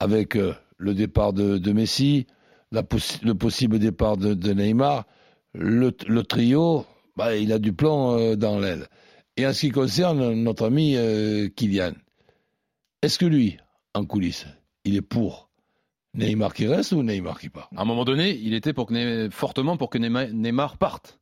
avec 0.00 0.36
euh, 0.36 0.54
le 0.76 0.94
départ 0.94 1.32
de, 1.32 1.72
Messi, 1.72 2.26
le 2.72 3.32
possible 3.32 3.78
départ 3.78 4.16
de, 4.16 4.52
Neymar. 4.52 5.06
Le, 5.54 5.90
trio, 6.22 6.84
bah, 7.16 7.36
il 7.36 7.52
a 7.52 7.58
du 7.58 7.72
plomb 7.72 8.18
euh, 8.18 8.36
dans 8.36 8.58
l'aile. 8.58 8.88
Et 9.36 9.46
en 9.46 9.52
ce 9.52 9.60
qui 9.60 9.70
concerne 9.70 10.32
notre 10.34 10.66
ami 10.66 10.96
euh, 10.96 11.48
Kylian, 11.48 11.92
est-ce 13.02 13.18
que 13.18 13.26
lui, 13.26 13.58
en 13.94 14.04
coulisses, 14.04 14.46
il 14.84 14.96
est 14.96 15.02
pour 15.02 15.50
Neymar 16.14 16.52
qui 16.54 16.66
reste 16.66 16.92
ou 16.92 17.02
Neymar 17.02 17.38
qui 17.38 17.48
part? 17.48 17.70
À 17.76 17.82
un 17.82 17.84
moment 17.84 18.04
donné, 18.04 18.36
il 18.36 18.54
était 18.54 18.72
pour 18.72 18.86
que 18.86 18.94
Neymar- 18.94 19.30
fortement 19.30 19.76
pour 19.76 19.90
que 19.90 19.98
Neymar 19.98 20.76
parte. 20.78 21.18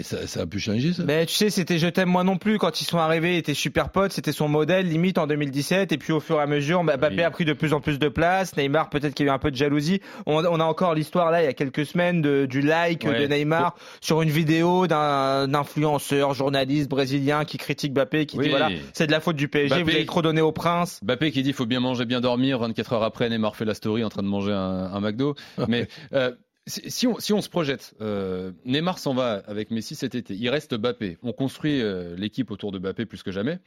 Et 0.00 0.04
ça, 0.04 0.28
ça 0.28 0.42
a 0.42 0.46
pu 0.46 0.60
changer, 0.60 0.92
ça? 0.92 1.02
Mais 1.04 1.26
tu 1.26 1.34
sais, 1.34 1.50
c'était 1.50 1.78
Je 1.78 1.88
t'aime 1.88 2.08
moi 2.08 2.22
non 2.22 2.36
plus 2.36 2.58
quand 2.58 2.80
ils 2.80 2.84
sont 2.84 2.98
arrivés, 2.98 3.34
ils 3.34 3.38
étaient 3.38 3.52
super 3.54 3.90
potes, 3.90 4.12
c'était 4.12 4.30
son 4.30 4.46
modèle 4.48 4.86
limite 4.88 5.18
en 5.18 5.26
2017 5.26 5.90
et 5.90 5.98
puis 5.98 6.12
au 6.12 6.20
fur 6.20 6.38
et 6.38 6.42
à 6.42 6.46
mesure, 6.46 6.84
Mbappé 6.84 7.16
Oui. 7.16 7.22
a 7.22 7.30
pris 7.32 7.44
de 7.44 7.52
plus 7.52 7.72
en 7.72 7.80
plus 7.80 7.98
de 7.98 8.08
place, 8.08 8.56
Neymar 8.56 8.90
peut-être 8.90 9.12
qu'il 9.14 9.26
y 9.26 9.28
a 9.28 9.32
eu 9.32 9.34
un 9.34 9.40
peu 9.40 9.50
de 9.50 9.56
jalousie. 9.56 10.00
On, 10.26 10.44
on 10.44 10.60
a 10.60 10.64
encore 10.64 10.94
l'histoire 10.94 11.32
là 11.32 11.42
il 11.42 11.46
y 11.46 11.48
a 11.48 11.52
quelques 11.52 11.84
semaines 11.84 12.22
de, 12.22 12.46
du 12.46 12.60
like 12.60 13.04
Ouais. 13.04 13.20
de 13.20 13.26
Neymar 13.26 13.74
sur 14.00 14.22
une 14.22 14.30
vidéo 14.30 14.86
d'un 14.86 15.52
influenceur 15.52 16.32
journaliste 16.32 16.88
brésilien 16.88 17.44
qui 17.44 17.58
critique 17.58 17.92
Mbappé 17.92 18.26
qui 18.26 18.36
dit 18.36 18.44
Oui. 18.44 18.50
voilà, 18.50 18.68
c'est 18.92 19.06
de 19.08 19.12
la 19.12 19.20
faute 19.20 19.34
du 19.36 19.48
PSG, 19.48 19.74
Mbappé- 19.74 19.82
vous 19.82 19.90
avez 19.90 20.06
trop 20.06 20.22
donné 20.22 20.40
au 20.40 20.52
prince. 20.52 21.00
Bappé 21.02 21.32
qui 21.32 21.42
dit 21.42 21.52
faut 21.52 21.66
bien 21.66 21.80
manger, 21.80 22.04
bien 22.04 22.20
dormir. 22.20 22.58
24 22.60 22.92
heures 22.92 23.02
après, 23.02 23.28
Neymar 23.28 23.56
fait 23.56 23.64
la 23.64 23.74
story 23.74 24.04
en 24.04 24.08
train 24.10 24.22
de 24.22 24.28
manger 24.28 24.52
un, 24.52 24.90
un 24.92 25.00
McDo. 25.00 25.34
Mais 25.68 25.88
euh, 26.12 26.30
si, 26.68 26.90
si 26.90 27.06
on, 27.06 27.18
si 27.18 27.32
on 27.32 27.40
se 27.40 27.48
projette, 27.48 27.94
euh, 28.00 28.52
Neymar 28.64 28.98
s'en 28.98 29.14
va 29.14 29.42
avec 29.46 29.70
Messi 29.70 29.94
cet 29.94 30.14
été. 30.14 30.34
Il 30.34 30.48
reste 30.50 30.74
Bappé. 30.74 31.18
On 31.22 31.32
construit 31.32 31.80
euh, 31.82 32.14
l'équipe 32.16 32.50
autour 32.50 32.70
de 32.72 32.78
Bappé 32.78 33.06
plus 33.06 33.22
que 33.22 33.32
jamais. 33.32 33.58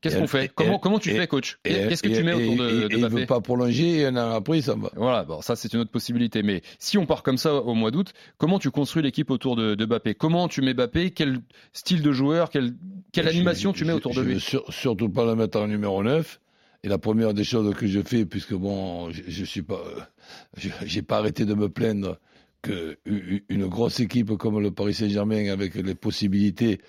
Qu'est-ce 0.00 0.18
qu'on 0.18 0.26
fait 0.26 0.48
comment, 0.52 0.80
comment 0.80 0.98
tu 0.98 1.10
et- 1.10 1.14
fais, 1.14 1.28
coach 1.28 1.58
Qu'est-ce 1.62 2.02
que 2.02 2.08
et- 2.08 2.16
tu 2.16 2.24
mets 2.24 2.32
et- 2.32 2.34
autour 2.34 2.56
de, 2.56 2.68
et- 2.70 2.88
de 2.88 2.96
il 2.96 3.02
Bappé 3.02 3.14
veut 3.20 3.26
pas 3.26 3.40
prolonger 3.40 3.98
et 4.00 4.06
un 4.06 4.16
an 4.16 4.32
après, 4.32 4.60
s'en 4.60 4.76
va. 4.76 4.90
Voilà, 4.96 5.22
bon, 5.22 5.40
ça 5.42 5.54
c'est 5.54 5.72
une 5.74 5.78
autre 5.78 5.92
possibilité. 5.92 6.42
Mais 6.42 6.60
si 6.80 6.98
on 6.98 7.06
part 7.06 7.22
comme 7.22 7.38
ça 7.38 7.54
au 7.54 7.74
mois 7.74 7.92
d'août, 7.92 8.12
comment 8.36 8.58
tu 8.58 8.72
construis 8.72 9.04
l'équipe 9.04 9.30
autour 9.30 9.54
de, 9.54 9.76
de 9.76 9.84
Bappé 9.84 10.14
Comment 10.16 10.48
tu 10.48 10.60
mets 10.60 10.74
Bappé 10.74 11.12
Quel 11.12 11.38
style 11.72 12.02
de 12.02 12.10
joueur? 12.10 12.50
Quelle, 12.50 12.74
quelle 13.12 13.26
Je- 13.26 13.30
animation 13.30 13.72
tu 13.72 13.84
mets 13.84 13.92
je- 13.92 13.96
autour 13.98 14.12
je 14.12 14.22
de 14.22 14.26
veux 14.26 14.32
lui 14.32 14.40
sur- 14.40 14.64
surtout 14.72 15.08
pas 15.08 15.24
le 15.24 15.36
mettre 15.36 15.60
en 15.60 15.68
numéro 15.68 16.02
9. 16.02 16.40
Et 16.84 16.88
la 16.88 16.98
première 16.98 17.32
des 17.34 17.44
choses 17.44 17.74
que 17.76 17.86
je 17.86 18.00
fais, 18.02 18.26
puisque 18.26 18.54
bon, 18.54 19.10
je, 19.10 19.22
je 19.28 19.44
suis 19.44 19.62
pas, 19.62 19.82
j'ai 20.84 21.02
pas 21.02 21.18
arrêté 21.18 21.44
de 21.44 21.54
me 21.54 21.68
plaindre 21.68 22.18
que 22.62 22.98
u- 23.06 23.44
une 23.48 23.66
grosse 23.66 24.00
équipe 24.00 24.36
comme 24.36 24.60
le 24.60 24.70
Paris 24.70 24.94
Saint-Germain, 24.94 25.48
avec 25.50 25.74
les 25.74 25.94
possibilités 25.94 26.80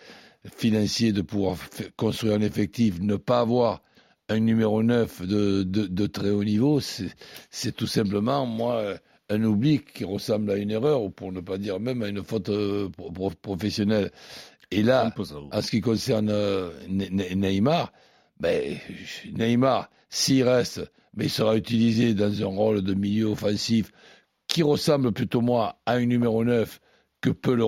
financières 0.57 1.13
de 1.13 1.21
pouvoir 1.21 1.57
construire 1.97 2.35
un 2.35 2.41
effectif, 2.41 2.99
ne 3.01 3.15
pas 3.15 3.39
avoir 3.41 3.81
un 4.29 4.39
numéro 4.39 4.83
9 4.83 5.21
de, 5.27 5.63
de, 5.63 5.87
de 5.87 6.07
très 6.07 6.29
haut 6.31 6.43
niveau, 6.43 6.79
c'est 6.79 7.71
tout 7.75 7.87
simplement, 7.87 8.45
moi, 8.45 8.95
un 9.29 9.43
oubli 9.43 9.79
qui 9.83 10.03
ressemble 10.05 10.51
à 10.51 10.57
une 10.57 10.71
erreur, 10.71 11.03
ou 11.03 11.09
pour 11.09 11.31
ne 11.31 11.41
pas 11.41 11.57
dire 11.57 11.79
même 11.79 12.01
à 12.03 12.07
une 12.09 12.23
faute 12.23 12.49
euh, 12.49 12.89
professionnelle. 13.41 14.11
Et 14.71 14.83
là, 14.83 15.13
en 15.51 15.61
ce 15.61 15.69
qui 15.71 15.81
concerne 15.81 16.29
euh, 16.29 16.71
Neymar, 16.89 17.91
ben, 18.39 18.77
Neymar, 19.33 19.89
s'il 20.09 20.43
reste, 20.43 20.81
mais 21.15 21.27
sera 21.27 21.55
utilisé 21.55 22.13
dans 22.13 22.41
un 22.41 22.47
rôle 22.47 22.81
de 22.81 22.93
milieu 22.93 23.27
offensif 23.27 23.91
qui 24.47 24.63
ressemble 24.63 25.11
plutôt 25.11 25.41
moi 25.41 25.79
à 25.85 25.93
un 25.93 26.05
numéro 26.05 26.43
9 26.43 26.79
que 27.21 27.29
peut, 27.29 27.63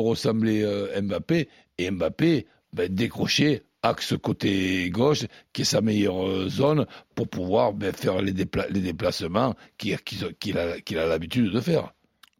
ressembler 0.00 0.62
euh, 0.62 1.00
Mbappé. 1.00 1.48
Et 1.78 1.90
Mbappé, 1.90 2.46
ben, 2.72 2.92
décrocher 2.92 3.62
axe 3.82 4.14
côté 4.16 4.90
gauche, 4.90 5.26
qui 5.52 5.62
est 5.62 5.64
sa 5.64 5.80
meilleure 5.80 6.26
euh, 6.26 6.48
zone 6.48 6.86
pour 7.14 7.28
pouvoir 7.28 7.72
ben, 7.72 7.92
faire 7.92 8.20
les 8.22 8.32
déplacements 8.32 9.54
qu'il 9.76 9.94
a 10.58 11.06
l'habitude 11.06 11.52
de 11.52 11.60
faire. 11.60 11.92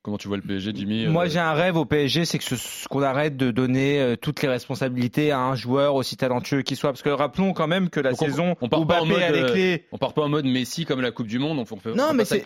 Comment 0.02 0.18
tu 0.18 0.26
vois 0.26 0.36
le 0.36 0.42
PSG, 0.42 0.72
Jimmy 0.74 1.06
Moi, 1.06 1.26
euh, 1.26 1.28
j'ai 1.28 1.38
un 1.38 1.52
rêve 1.52 1.76
au 1.76 1.84
PSG, 1.84 2.24
c'est 2.24 2.38
que 2.38 2.88
qu'on 2.88 3.02
arrête 3.02 3.36
de 3.36 3.52
donner 3.52 4.00
euh, 4.00 4.16
toutes 4.16 4.42
les 4.42 4.48
responsabilités 4.48 5.30
à 5.30 5.38
un 5.38 5.54
joueur 5.54 5.94
aussi 5.94 6.16
talentueux 6.16 6.62
qu'il 6.62 6.76
soit. 6.76 6.90
Parce 6.90 7.02
que 7.02 7.08
rappelons 7.08 7.52
quand 7.52 7.68
même 7.68 7.88
que 7.88 8.00
la 8.00 8.14
saison 8.14 8.56
on, 8.60 8.68
part 8.68 8.84
pas 8.86 9.00
en 9.00 9.06
mode, 9.06 9.20
les 9.32 9.46
clés. 9.46 9.84
On 9.92 9.98
part 9.98 10.12
pas 10.12 10.22
en 10.22 10.28
mode 10.28 10.44
Messi 10.44 10.84
comme 10.84 11.00
la 11.00 11.12
Coupe 11.12 11.28
du 11.28 11.38
Monde. 11.38 11.58
On 11.58 11.64
fait, 11.64 11.94
non, 11.94 12.14
mais 12.14 12.24
c'est 12.24 12.44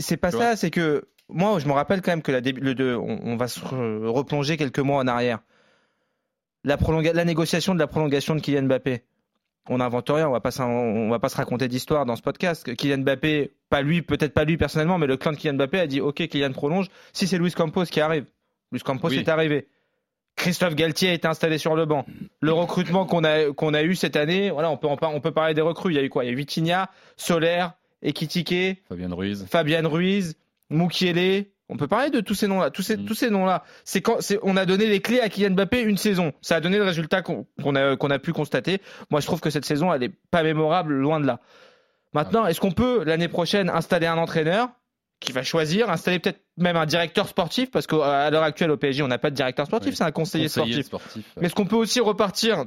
c'est 0.00 0.16
pas 0.16 0.30
ça. 0.32 0.56
C'est 0.56 0.70
que 0.70 1.06
moi, 1.28 1.58
je 1.60 1.66
me 1.66 1.72
rappelle 1.72 2.02
quand 2.02 2.10
même 2.10 2.22
que 2.22 2.32
la 2.32 2.40
le, 2.40 2.96
on, 2.98 3.20
on 3.22 3.36
va 3.36 3.46
se 3.48 3.60
replonger 3.60 4.56
quelques 4.56 4.80
mois 4.80 4.98
en 4.98 5.06
arrière 5.06 5.38
la, 6.66 6.76
la 7.12 7.24
négociation 7.24 7.74
de 7.74 7.78
la 7.78 7.86
prolongation 7.86 8.34
de 8.34 8.40
Kylian 8.40 8.64
Mbappé. 8.64 9.04
On 9.68 9.78
n'invente 9.78 10.08
rien, 10.08 10.28
on 10.28 10.32
va 10.32 10.40
pas 10.40 10.50
on 10.60 11.08
va 11.08 11.18
pas 11.18 11.28
se 11.28 11.36
raconter 11.36 11.68
d'histoire 11.68 12.06
dans 12.06 12.16
ce 12.16 12.22
podcast. 12.22 12.74
Kylian 12.74 12.98
Mbappé, 12.98 13.52
pas 13.68 13.82
lui, 13.82 14.02
peut-être 14.02 14.32
pas 14.32 14.44
lui 14.44 14.56
personnellement, 14.56 14.98
mais 14.98 15.06
le 15.06 15.16
clan 15.16 15.32
de 15.32 15.36
Kylian 15.36 15.54
Mbappé 15.54 15.80
a 15.80 15.86
dit 15.86 16.00
OK, 16.00 16.26
Kylian 16.28 16.52
prolonge. 16.52 16.88
Si 17.12 17.26
c'est 17.26 17.38
Luis 17.38 17.52
Campos 17.52 17.84
qui 17.84 18.00
arrive, 18.00 18.26
Luis 18.70 18.80
Campos 18.80 19.10
est 19.10 19.28
arrivé. 19.28 19.66
Christophe 20.36 20.74
Galtier 20.74 21.14
est 21.14 21.24
installé 21.24 21.58
sur 21.58 21.74
le 21.74 21.86
banc. 21.86 22.04
Le 22.40 22.52
recrutement 22.52 23.06
qu'on 23.06 23.24
a 23.24 23.52
qu'on 23.52 23.74
a 23.74 23.82
eu 23.82 23.94
cette 23.94 24.16
année, 24.16 24.50
voilà, 24.50 24.70
on 24.70 24.76
peut 24.76 24.86
on 24.86 25.20
peut 25.20 25.32
parler 25.32 25.54
des 25.54 25.62
recrues. 25.62 25.92
Il 25.92 25.96
y 25.96 25.98
a 25.98 26.02
eu 26.02 26.10
quoi? 26.10 26.24
Il 26.24 26.30
y 26.30 26.32
a 26.32 26.36
Vitinha, 26.36 26.90
Solaire, 27.16 27.72
Ekitike, 28.02 28.82
Fabien 28.88 29.12
Ruiz, 29.12 29.46
Fabien 29.50 29.88
Ruiz, 29.88 30.36
Mukiele, 30.70 31.46
on 31.68 31.76
peut 31.76 31.88
parler 31.88 32.10
de 32.10 32.20
tous 32.20 32.34
ces 32.34 32.46
noms-là. 32.46 32.70
Tous 32.70 32.82
ces, 32.82 32.96
mm. 32.96 33.04
tous 33.04 33.14
ces 33.14 33.30
noms-là. 33.30 33.64
C'est 33.84 34.00
quand 34.00 34.18
on 34.42 34.56
a 34.56 34.66
donné 34.66 34.86
les 34.86 35.00
clés 35.00 35.20
à 35.20 35.28
Kylian 35.28 35.50
Mbappé 35.50 35.80
une 35.80 35.96
saison. 35.96 36.32
Ça 36.40 36.56
a 36.56 36.60
donné 36.60 36.78
le 36.78 36.84
résultat 36.84 37.22
qu'on 37.22 37.46
a, 37.74 37.96
qu'on 37.96 38.10
a 38.10 38.18
pu 38.18 38.32
constater. 38.32 38.80
Moi, 39.10 39.20
je 39.20 39.26
trouve 39.26 39.40
que 39.40 39.50
cette 39.50 39.64
saison, 39.64 39.92
elle 39.92 40.02
est 40.02 40.12
pas 40.30 40.42
mémorable, 40.42 40.94
loin 40.94 41.20
de 41.20 41.26
là. 41.26 41.40
Maintenant, 42.12 42.44
ah. 42.44 42.50
est-ce 42.50 42.60
qu'on 42.60 42.72
peut 42.72 43.04
l'année 43.04 43.28
prochaine 43.28 43.68
installer 43.68 44.06
un 44.06 44.18
entraîneur 44.18 44.68
qui 45.20 45.32
va 45.32 45.42
choisir, 45.42 45.90
installer 45.90 46.18
peut-être 46.18 46.40
même 46.56 46.76
un 46.76 46.86
directeur 46.86 47.26
sportif, 47.26 47.70
parce 47.70 47.86
qu'à 47.86 48.30
l'heure 48.30 48.42
actuelle 48.42 48.70
au 48.70 48.76
PSG, 48.76 49.02
on 49.02 49.08
n'a 49.08 49.18
pas 49.18 49.30
de 49.30 49.34
directeur 49.34 49.66
sportif, 49.66 49.94
c'est 49.94 50.04
un 50.04 50.12
conseiller, 50.12 50.48
sportif. 50.48 50.90
Mais 51.36 51.46
est-ce 51.46 51.54
qu'on 51.54 51.64
peut 51.64 51.76
aussi 51.76 52.00
repartir 52.00 52.66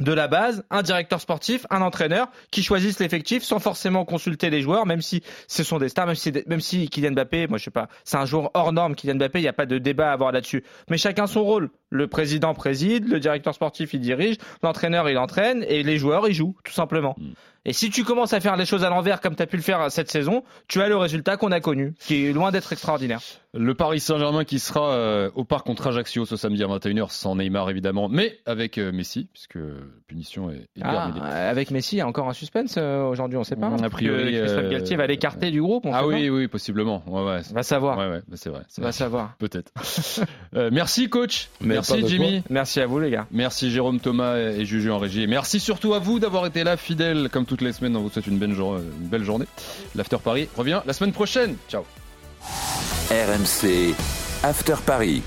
de 0.00 0.12
la 0.12 0.28
base, 0.28 0.64
un 0.70 0.82
directeur 0.82 1.20
sportif, 1.20 1.66
un 1.70 1.82
entraîneur 1.82 2.28
qui 2.50 2.62
choisissent 2.62 3.00
l'effectif 3.00 3.42
sans 3.42 3.58
forcément 3.58 4.04
consulter 4.04 4.50
les 4.50 4.62
joueurs, 4.62 4.86
même 4.86 5.02
si 5.02 5.22
ce 5.46 5.62
sont 5.62 5.78
des 5.78 5.88
stars, 5.88 6.06
même 6.46 6.60
si, 6.60 6.88
Kylian 6.88 7.12
Mbappé, 7.12 7.46
moi 7.48 7.58
je 7.58 7.64
sais 7.64 7.70
pas, 7.70 7.88
c'est 8.04 8.16
un 8.16 8.26
joueur 8.26 8.50
hors 8.54 8.72
norme, 8.72 8.94
Kylian 8.94 9.16
Mbappé, 9.16 9.40
il 9.40 9.42
n'y 9.42 9.48
a 9.48 9.52
pas 9.52 9.66
de 9.66 9.78
débat 9.78 10.10
à 10.10 10.12
avoir 10.12 10.32
là-dessus. 10.32 10.64
Mais 10.90 10.98
chacun 10.98 11.26
son 11.26 11.44
rôle. 11.44 11.70
Le 11.90 12.06
président 12.06 12.52
préside, 12.52 13.08
le 13.08 13.18
directeur 13.18 13.54
sportif 13.54 13.94
il 13.94 14.00
dirige, 14.00 14.36
l'entraîneur 14.62 15.08
il 15.08 15.16
entraîne 15.16 15.64
et 15.68 15.82
les 15.82 15.96
joueurs 15.96 16.28
ils 16.28 16.34
jouent, 16.34 16.56
tout 16.64 16.72
simplement. 16.72 17.16
Et 17.64 17.72
si 17.72 17.90
tu 17.90 18.04
commences 18.04 18.32
à 18.32 18.40
faire 18.40 18.56
les 18.56 18.66
choses 18.66 18.84
à 18.84 18.90
l'envers 18.90 19.20
comme 19.20 19.36
tu 19.36 19.42
as 19.42 19.46
pu 19.46 19.56
le 19.56 19.62
faire 19.62 19.90
cette 19.90 20.10
saison, 20.10 20.42
tu 20.68 20.80
as 20.80 20.88
le 20.88 20.96
résultat 20.96 21.36
qu'on 21.36 21.52
a 21.52 21.60
connu, 21.60 21.94
qui 21.98 22.26
est 22.26 22.32
loin 22.32 22.50
d'être 22.50 22.72
extraordinaire. 22.72 23.20
Le 23.54 23.74
Paris 23.74 23.98
Saint-Germain 23.98 24.44
qui 24.44 24.58
sera 24.58 24.92
euh, 24.92 25.30
au 25.34 25.42
parc 25.42 25.66
contre 25.66 25.86
Ajaccio 25.86 26.26
ce 26.26 26.36
samedi 26.36 26.62
à 26.62 26.66
21h, 26.66 27.10
sans 27.10 27.34
Neymar 27.34 27.70
évidemment, 27.70 28.08
mais 28.08 28.38
avec 28.44 28.76
euh, 28.76 28.92
Messi, 28.92 29.26
puisque 29.32 29.58
punition 30.06 30.50
est, 30.50 30.68
est 30.76 30.82
ah, 30.82 31.10
Avec 31.48 31.70
Messi, 31.70 31.96
il 31.96 31.98
y 31.98 32.02
a 32.02 32.06
encore 32.06 32.28
un 32.28 32.34
suspense 32.34 32.74
euh, 32.76 33.04
aujourd'hui, 33.04 33.38
on 33.38 33.40
ne 33.40 33.46
sait 33.46 33.56
pas. 33.56 33.70
A 33.82 33.90
priori, 33.90 34.32
Christophe 34.38 34.68
Galtier 34.68 34.96
va 34.96 35.06
l'écarter 35.06 35.50
du 35.50 35.62
groupe. 35.62 35.86
On 35.86 35.94
ah 35.94 36.06
oui, 36.06 36.28
oui, 36.28 36.46
possiblement. 36.46 37.02
Ouais, 37.06 37.24
ouais, 37.24 37.40
va 37.50 37.62
savoir. 37.62 37.96
Ouais, 37.96 38.08
ouais, 38.08 38.20
bah, 38.28 38.36
c'est 38.36 38.50
vrai. 38.50 38.62
Va 38.76 38.92
savoir. 38.92 39.34
Peut-être. 39.38 39.72
merci 40.70 41.08
coach. 41.08 41.48
merci 41.62 42.06
Jimmy. 42.06 42.42
Merci 42.50 42.80
à 42.80 42.86
vous 42.86 43.00
les 43.00 43.10
gars. 43.10 43.26
Merci 43.30 43.70
Jérôme 43.70 43.98
Thomas 43.98 44.36
et 44.36 44.66
Juju 44.66 44.90
en 44.90 44.98
régie. 44.98 45.26
Merci 45.26 45.58
surtout 45.58 45.94
à 45.94 45.98
vous 45.98 46.18
d'avoir 46.18 46.44
été 46.44 46.64
là, 46.64 46.76
fidèles 46.76 47.30
comme 47.30 47.46
toutes 47.48 47.62
les 47.62 47.72
semaines. 47.72 47.96
On 47.96 48.02
vous 48.02 48.10
souhaite 48.10 48.26
une, 48.26 48.40
une 48.42 49.08
belle 49.08 49.24
journée. 49.24 49.46
L'After 49.94 50.18
Paris 50.22 50.48
revient 50.56 50.82
la 50.86 50.92
semaine 50.92 51.12
prochaine. 51.12 51.56
Ciao. 51.68 51.84
RMC 53.10 53.94
After 54.44 54.76
Paris. 54.84 55.22